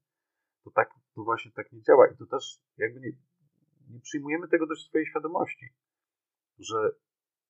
[0.64, 2.08] To tak, to właśnie tak nie działa.
[2.08, 3.12] I to też jakby nie,
[3.90, 5.66] nie przyjmujemy tego do swojej świadomości,
[6.58, 6.90] że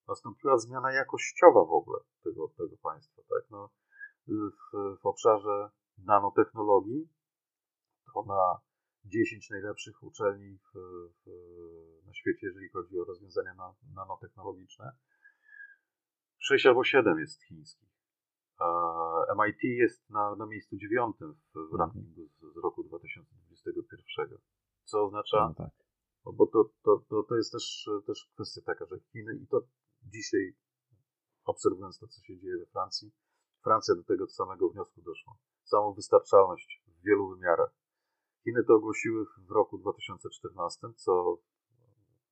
[0.08, 3.22] nastąpiła zmiana jakościowa w ogóle tego, tego państwa.
[3.28, 3.50] Tak?
[3.50, 3.70] No,
[4.28, 7.08] w, w obszarze nanotechnologii
[8.14, 8.60] to na
[9.04, 10.78] 10 najlepszych uczelni w,
[11.24, 11.30] w,
[12.06, 13.54] na świecie, jeżeli chodzi o rozwiązania
[13.94, 14.92] nanotechnologiczne.
[16.38, 17.88] 6 albo 7 jest chińskich.
[19.38, 24.38] MIT jest na, na miejscu dziewiątym w, w rankingu z, z, roku 2021.
[24.84, 25.87] Co oznacza, no tak.
[26.32, 29.62] Bo to, to, to, to jest też, też kwestia taka, że Chiny i to
[30.02, 30.56] dzisiaj
[31.44, 33.12] obserwując to, co się dzieje we Francji,
[33.62, 35.32] Francja do tego samego wniosku doszła.
[35.64, 37.70] Samą wystarczalność w wielu wymiarach
[38.44, 41.38] Chiny to ogłosiły w roku 2014, co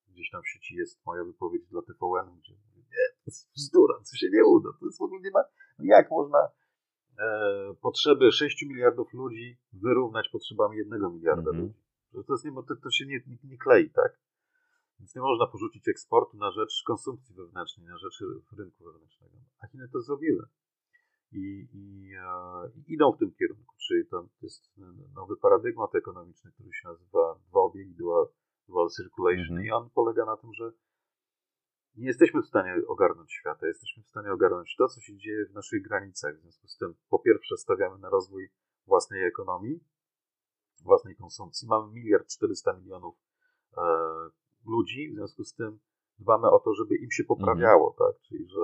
[0.08, 4.16] gdzieś tam w sieci jest moja wypowiedź dla TVN, gdzie nie, to jest bzdura, to
[4.16, 5.40] się nie uda, to jest w ogóle nie ma,
[5.78, 6.38] no jak można
[7.18, 11.66] e, potrzeby 6 miliardów ludzi wyrównać potrzebami 1 miliarda mm -hmm.
[11.66, 11.85] ludzi?
[12.22, 14.18] To, jest to, to się nie, nie, nie klei, tak?
[14.98, 18.20] Więc nie można porzucić eksportu na rzecz konsumpcji wewnętrznej, na rzecz
[18.58, 19.36] rynku wewnętrznego.
[19.58, 20.48] A Chiny to zrobiły
[21.32, 24.70] i, i, e, i idą w tym kierunku, czyli to jest
[25.14, 28.26] nowy paradygmat ekonomiczny, który się nazywa dwa obiegi, dual,
[28.68, 29.64] dual circulation mm-hmm.
[29.64, 30.72] i on polega na tym, że
[31.96, 35.54] nie jesteśmy w stanie ogarnąć świata, jesteśmy w stanie ogarnąć to, co się dzieje w
[35.54, 36.36] naszych granicach.
[36.36, 38.48] W związku z tym, po pierwsze, stawiamy na rozwój
[38.86, 39.80] własnej ekonomii,
[40.82, 41.68] własnej konsumpcji.
[41.68, 43.14] Mamy miliard 400 milionów
[43.76, 43.82] e,
[44.66, 45.78] ludzi, w związku z tym
[46.18, 47.96] dbamy o to, żeby im się poprawiało, mhm.
[47.98, 48.22] tak?
[48.22, 48.60] Czyli, że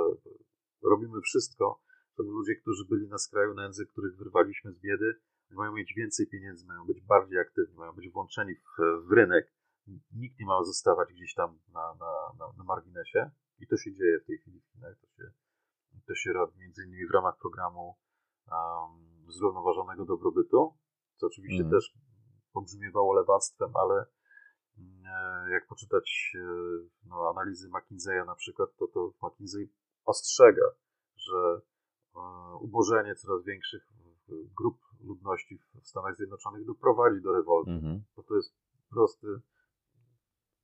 [0.83, 1.81] robimy wszystko,
[2.19, 5.15] żeby ludzie, którzy byli na skraju nędzy, których wyrwaliśmy z biedy,
[5.51, 8.67] mają mieć więcej pieniędzy, mają być bardziej aktywni, mają być włączeni w,
[9.09, 9.53] w rynek.
[10.13, 14.21] Nikt nie ma zostawać gdzieś tam na, na, na, na marginesie i to się dzieje
[14.21, 14.97] w tej chwili w Chinach.
[15.01, 15.31] To się,
[16.07, 17.97] to się robi między innymi w ramach programu
[18.47, 20.75] um, zrównoważonego dobrobytu,
[21.23, 21.71] co oczywiście mm.
[21.71, 21.95] też
[22.53, 24.07] pobrzmiewało lewactwem, ale
[24.79, 26.45] mm, jak poczytać e,
[27.07, 29.71] no, analizy McKinsey'a na przykład, to, to McKinsey
[30.05, 30.67] ostrzega,
[31.17, 31.61] że
[32.17, 32.21] e,
[32.61, 33.83] ubożenie coraz większych
[34.57, 37.71] grup ludności w Stanach Zjednoczonych doprowadzi do rewolty.
[37.71, 38.55] Mm Bo to jest
[38.91, 39.27] prosty.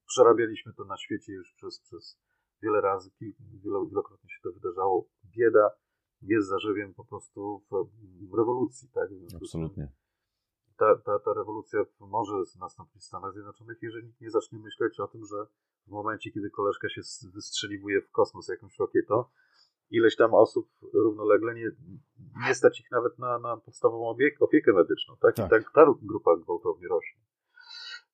[0.07, 2.19] Przerabialiśmy to na świecie już przez, przez
[2.63, 3.11] wiele razy,
[3.65, 5.09] wielokrotnie się to wydarzało.
[5.25, 5.71] Bieda
[6.23, 7.63] jest zarzewiem po prostu
[8.31, 8.89] w rewolucji.
[8.89, 9.09] Tak?
[9.43, 9.93] Absolutnie.
[10.79, 15.09] Ta, ta, ta rewolucja może nastąpić w Stanach Zjednoczonych, jeżeli nikt nie zacznie myśleć o
[15.09, 15.47] tym, że
[15.87, 17.01] w momencie, kiedy koleżka się
[17.35, 19.25] wystrzeliwuje w kosmos jakąś rakietą,
[19.91, 21.71] ileś tam osób równolegle nie,
[22.47, 25.17] nie stać ich nawet na, na podstawową opiek, opiekę medyczną.
[25.21, 25.35] Tak?
[25.35, 25.47] tak?
[25.47, 27.21] I tak ta grupa gwałtownie rośnie.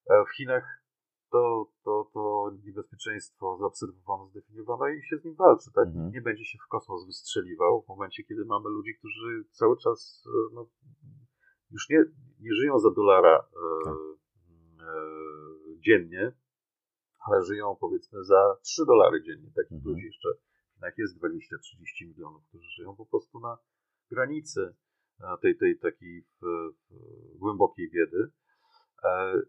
[0.09, 0.85] E, w Chinach
[1.31, 5.71] to, to, to niebezpieczeństwo zaobserwowano, zdefiniowano i się z nim walczy.
[5.75, 5.87] Tak?
[5.87, 6.11] Mhm.
[6.11, 10.55] Nie będzie się w kosmos wystrzeliwał w momencie, kiedy mamy ludzi, którzy cały czas e,
[10.55, 10.67] no,
[11.75, 11.99] już nie,
[12.39, 13.93] nie żyją za dolara e, tak.
[13.93, 14.95] e,
[15.85, 16.31] dziennie,
[17.27, 19.51] ale żyją powiedzmy za 3 dolary dziennie.
[19.55, 19.85] Takich mhm.
[19.85, 20.29] ludzi jeszcze
[20.85, 23.57] Chinach jest 20-30 milionów, którzy żyją po prostu na
[24.11, 24.75] granicy
[25.19, 26.45] e, tej, tej takiej w,
[27.35, 28.31] w głębokiej biedy.
[29.03, 29.41] E,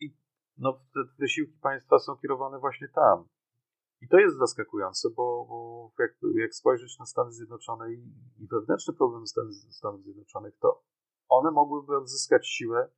[0.00, 0.16] I
[0.58, 3.28] no, te wysiłki państwa są kierowane właśnie tam.
[4.00, 7.98] I to jest zaskakujące, bo, bo jak, jak spojrzeć na Stany Zjednoczone i,
[8.38, 10.82] i wewnętrzne problemy Stanów, Stanów Zjednoczonych, to
[11.28, 12.90] one mogłyby odzyskać siłę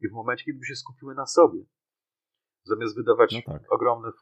[0.00, 1.64] i w momencie, kiedy by się skupiły na sobie.
[2.62, 3.72] Zamiast wydawać no tak.
[3.72, 4.12] ogromne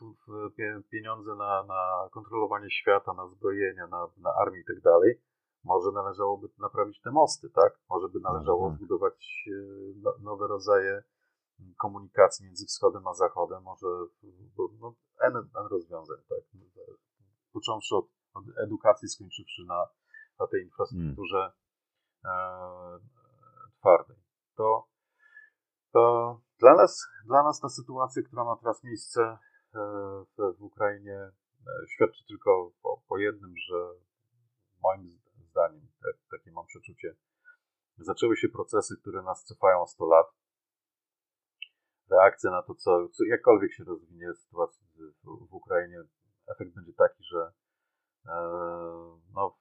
[0.91, 5.21] pieniądze na, na kontrolowanie świata, na zbrojenia, na, na armię i tak dalej,
[5.65, 7.79] może należałoby naprawić te mosty, tak?
[7.91, 9.53] Może by należało no, zbudować e,
[10.03, 11.03] no, nowe rodzaje
[11.79, 13.87] komunikacji między wschodem a zachodem, może
[14.81, 16.61] no, N, N rozwiązań, tak?
[17.53, 19.87] Począwszy od, od edukacji, skończywszy na,
[20.41, 21.53] na tej infrastrukturze
[22.23, 23.16] hmm.
[23.87, 24.17] Twardej.
[24.57, 24.89] To,
[25.93, 26.03] to
[26.59, 29.39] dla nas, dla nas ta sytuacja, która ma teraz miejsce e,
[30.37, 31.19] w, w Ukrainie,
[31.67, 33.77] e, świadczy tylko po, po jednym, że
[34.83, 35.21] moim
[35.51, 37.17] zdaniem, tak, takie mam przeczucie,
[37.99, 40.27] zaczęły się procesy, które nas cofają 100 lat.
[42.11, 44.87] Reakcja na to, co, co jakkolwiek się rozwinie sytuacja
[45.25, 46.03] w, w Ukrainie,
[46.47, 47.53] efekt będzie taki, że
[48.27, 48.33] e,
[49.35, 49.57] no,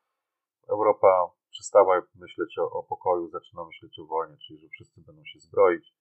[0.69, 5.39] Europa przestała myśleć o, o pokoju, zaczyna myśleć o wojnie, czyli że wszyscy będą się
[5.39, 5.95] zbroić,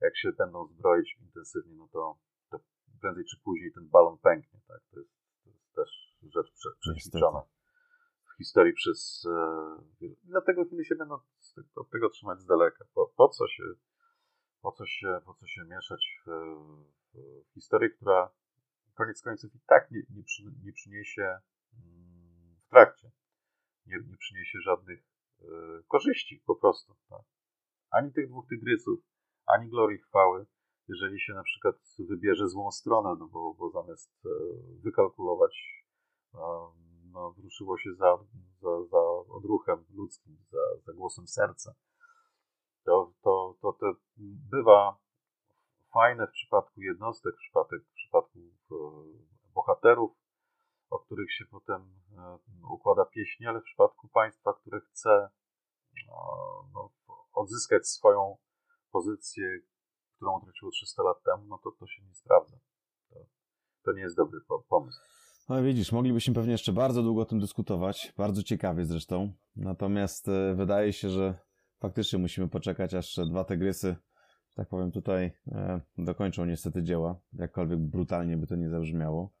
[0.00, 2.18] jak się będą zbroić intensywnie, no to,
[2.50, 2.60] to
[3.00, 4.60] prędzej czy później ten balon pęknie.
[4.68, 4.80] Tak?
[4.90, 5.12] To, jest,
[5.44, 5.90] to jest też
[6.22, 7.42] rzecz prze, przećwiczona
[8.34, 9.26] w historii przez.
[10.02, 11.18] E, dlatego Chiny się będą
[11.76, 12.84] od tego trzymać z daleka.
[12.94, 13.64] Po, po, co się,
[14.62, 16.30] po, co się, po co się mieszać w,
[17.50, 18.30] w historię, która
[18.94, 21.38] koniec końców i tak nie, nie, przy, nie przyniesie
[21.74, 23.10] mm, w trakcie,
[23.86, 25.00] nie, nie przyniesie żadnych
[25.40, 25.44] y,
[25.88, 26.94] korzyści po prostu.
[27.10, 27.22] Tak?
[27.90, 29.00] Ani tych dwóch tygrysów,
[29.46, 30.46] ani glorii chwały,
[30.88, 34.28] jeżeli się na przykład wybierze złą stronę, no bo, bo zamiast e,
[34.82, 35.84] wykalkulować,
[36.34, 36.38] e,
[37.12, 38.18] no, wruszyło się za,
[38.60, 41.74] za, za odruchem ludzkim, za, za głosem serca.
[42.84, 43.94] To, to, to, to
[44.50, 44.98] bywa
[45.92, 48.74] fajne w przypadku jednostek, w przypadku, w przypadku e,
[49.54, 50.12] bohaterów,
[50.92, 52.00] o których się potem
[52.70, 55.28] układa pieśń, ale w przypadku państwa, które chce
[56.74, 56.90] no,
[57.32, 58.36] odzyskać swoją
[58.90, 59.60] pozycję,
[60.16, 62.56] którą utraciło 300 lat temu, no to to się nie sprawdza.
[63.10, 63.16] To,
[63.84, 65.00] to nie jest dobry pomysł.
[65.48, 69.32] No widzisz, moglibyśmy pewnie jeszcze bardzo długo o tym dyskutować, bardzo ciekawie zresztą.
[69.56, 71.34] Natomiast e, wydaje się, że
[71.78, 73.96] faktycznie musimy poczekać, aż dwa tygrysy,
[74.54, 79.32] tak powiem tutaj, e, dokończą niestety dzieła, jakkolwiek brutalnie by to nie zabrzmiało.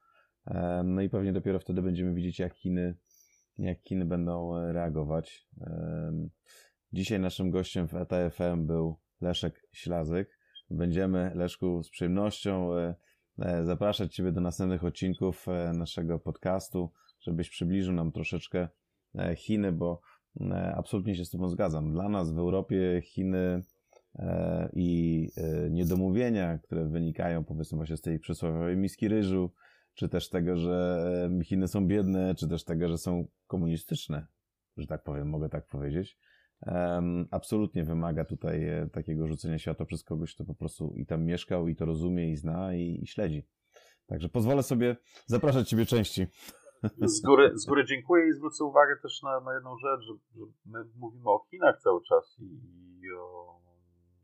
[0.46, 2.94] E, no i pewnie dopiero wtedy będziemy widzieć, jak Chiny,
[3.58, 5.48] jak Chiny będą reagować.
[6.92, 10.38] Dzisiaj naszym gościem w ETFM był Leszek Ślazyk.
[10.70, 12.94] Będziemy, Leszku, z przyjemnością e,
[13.38, 18.68] e, zapraszać Ciebie do następnych odcinków e, naszego podcastu, żebyś przybliżył nam troszeczkę
[19.36, 20.00] Chiny, bo
[20.74, 21.92] absolutnie się z Tobą zgadzam.
[21.92, 23.62] Dla nas w Europie Chiny
[24.72, 25.28] i
[25.70, 29.52] niedomówienia, które wynikają powiedzmy właśnie z tej przysłowiowej miski ryżu,
[29.94, 34.26] czy też tego, że Chiny są biedne, czy też tego, że są komunistyczne,
[34.76, 36.18] że tak powiem, mogę tak powiedzieć,
[37.30, 41.68] absolutnie wymaga tutaj e, takiego rzucenia światła przez kogoś, kto po prostu i tam mieszkał,
[41.68, 43.46] i to rozumie, i zna, i, i śledzi.
[44.06, 46.26] Także pozwolę sobie zapraszać Ciebie częściej.
[47.02, 50.46] Z góry, z góry dziękuję i zwrócę uwagę też na, na jedną rzecz, że, że
[50.66, 52.44] my mówimy o Chinach cały czas i,
[53.02, 53.60] i o,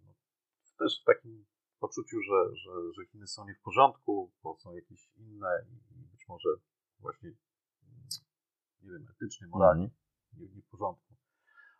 [0.04, 0.14] no,
[0.78, 1.44] też w takim
[1.78, 6.28] poczuciu, że, że, że Chiny są nie w porządku, bo są jakieś inne i być
[6.28, 6.48] może
[7.00, 7.30] właśnie,
[8.82, 9.90] nie wiem, etycznie, moralnie
[10.36, 11.14] nie, nie w porządku.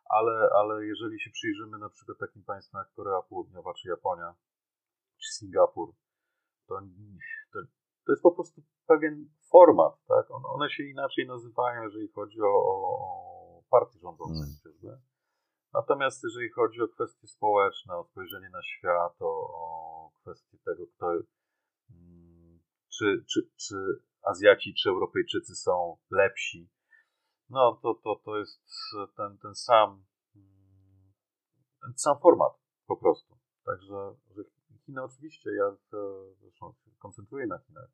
[0.05, 4.35] Ale, ale jeżeli się przyjrzymy na przykład takim państwom jak Korea Południowa, czy Japonia,
[5.17, 5.95] czy Singapur,
[6.67, 6.81] to,
[7.53, 7.59] to,
[8.07, 10.31] to jest po prostu pewien format, tak?
[10.31, 15.01] One, one się inaczej nazywają, jeżeli chodzi o, o partie rządzące mm.
[15.73, 21.13] Natomiast jeżeli chodzi o kwestie społeczne, o spojrzenie na świat, o, o kwestie tego, kto,
[21.91, 22.61] mm,
[22.99, 23.77] czy, czy, czy
[24.23, 26.71] Azjaci, czy Europejczycy są lepsi,
[27.51, 28.63] no to, to, to jest
[29.17, 30.05] ten, ten sam
[31.81, 32.53] ten sam format
[32.87, 33.39] po prostu.
[33.65, 34.43] Także że
[34.87, 35.77] Chiny oczywiście, ja
[36.41, 37.91] zresztą koncentruję na Chinach,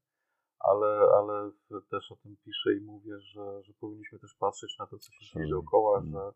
[0.59, 1.51] ale, ale
[1.91, 5.25] też o tym piszę i mówię, że, że powinniśmy też patrzeć na to, co się
[5.35, 6.12] dzieje dookoła, mm.
[6.12, 6.33] że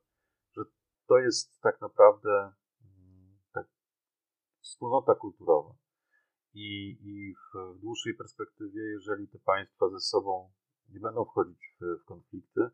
[1.09, 2.53] to jest tak naprawdę
[2.85, 3.67] mm, tak,
[4.61, 5.75] wspólnota kulturowa.
[6.55, 10.51] I, i w, dłuższej perspektywie, jeżeli te państwa ze sobą
[10.89, 12.71] nie będą wchodzić w, w konflikty,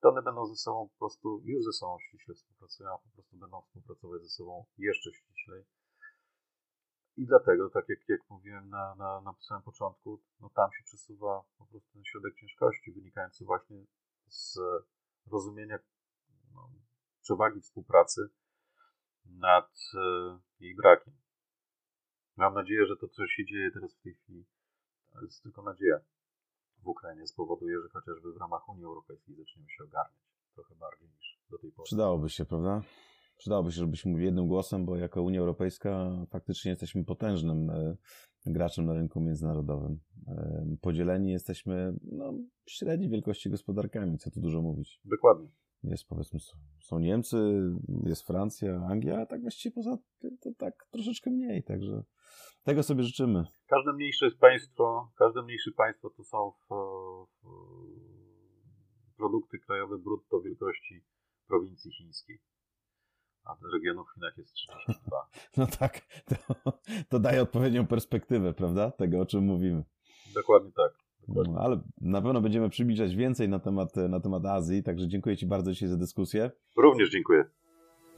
[0.00, 3.36] to one będą ze sobą po prostu, już ze sobą ściśle współpracują, a po prostu
[3.36, 5.64] będą współpracować ze sobą jeszcze ściślej
[7.16, 11.44] i dlatego, tak jak, jak mówiłem na, na, na samym początku, no tam się przesuwa
[11.58, 13.84] po prostu ten środek ciężkości, wynikający właśnie
[14.28, 14.58] z
[15.32, 15.78] rozumienia
[16.54, 16.70] no,
[17.26, 18.20] przewagi współpracy
[19.26, 21.14] nad e, jej brakiem.
[22.36, 24.44] Mam nadzieję, że to, co się dzieje teraz w tej chwili,
[25.12, 26.00] to jest tylko nadzieja
[26.82, 30.22] w Ukrainie, spowoduje, że chociażby w ramach Unii Europejskiej zaczniemy się ogarniać
[30.54, 31.84] trochę bardziej niż do tej pory.
[31.84, 32.82] Przydałoby się, prawda?
[33.38, 37.96] przydałoby się, żebyśmy mówili jednym głosem, bo jako Unia Europejska faktycznie jesteśmy potężnym e,
[38.46, 40.00] graczem na rynku międzynarodowym.
[40.28, 42.32] E, podzieleni jesteśmy no,
[42.68, 45.00] średniej wielkości gospodarkami, co tu dużo mówić.
[45.04, 45.48] Dokładnie.
[45.82, 46.40] Jest powiedzmy,
[46.80, 47.36] są Niemcy,
[48.04, 52.02] jest Francja, Anglia, a tak właściwie poza tym to tak troszeczkę mniej, także
[52.62, 53.44] tego sobie życzymy.
[53.66, 56.74] Każde mniejsze państwo, każde mniejsze państwo to są w,
[57.42, 61.04] w produkty krajowe brutto wielkości
[61.46, 62.40] prowincji chińskiej
[63.46, 65.28] a regionów w Chinach jest 32.
[65.56, 66.72] No tak, to,
[67.08, 68.90] to daje odpowiednią perspektywę, prawda?
[68.90, 69.84] Tego, o czym mówimy.
[70.34, 71.05] Dokładnie tak.
[71.28, 75.46] No, ale na pewno będziemy przybliżać więcej na temat, na temat Azji, także dziękuję Ci
[75.46, 76.50] bardzo dzisiaj za dyskusję.
[76.76, 77.44] Również dziękuję.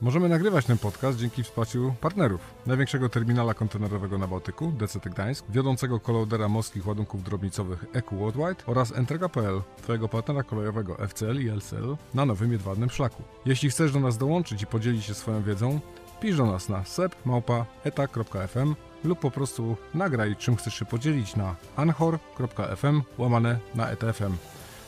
[0.01, 2.55] Możemy nagrywać ten podcast dzięki wsparciu partnerów.
[2.67, 8.97] Największego terminala kontenerowego na Bałtyku, DCT Gdańsk, wiodącego kolodera morskich ładunków drobnicowych EQ Worldwide oraz
[8.97, 13.23] Entrega.pl, twojego partnera kolejowego FCL i LCL na nowym jedwabnym szlaku.
[13.47, 15.81] Jeśli chcesz do nas dołączyć i podzielić się swoją wiedzą,
[16.21, 23.03] pisz do nas na sep.eta.fm lub po prostu nagraj czym chcesz się podzielić na anchor.fm
[23.19, 24.37] łamane na etfm.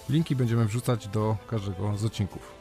[0.09, 2.60] Linki będziemy wrzucać do każdego z odcinków.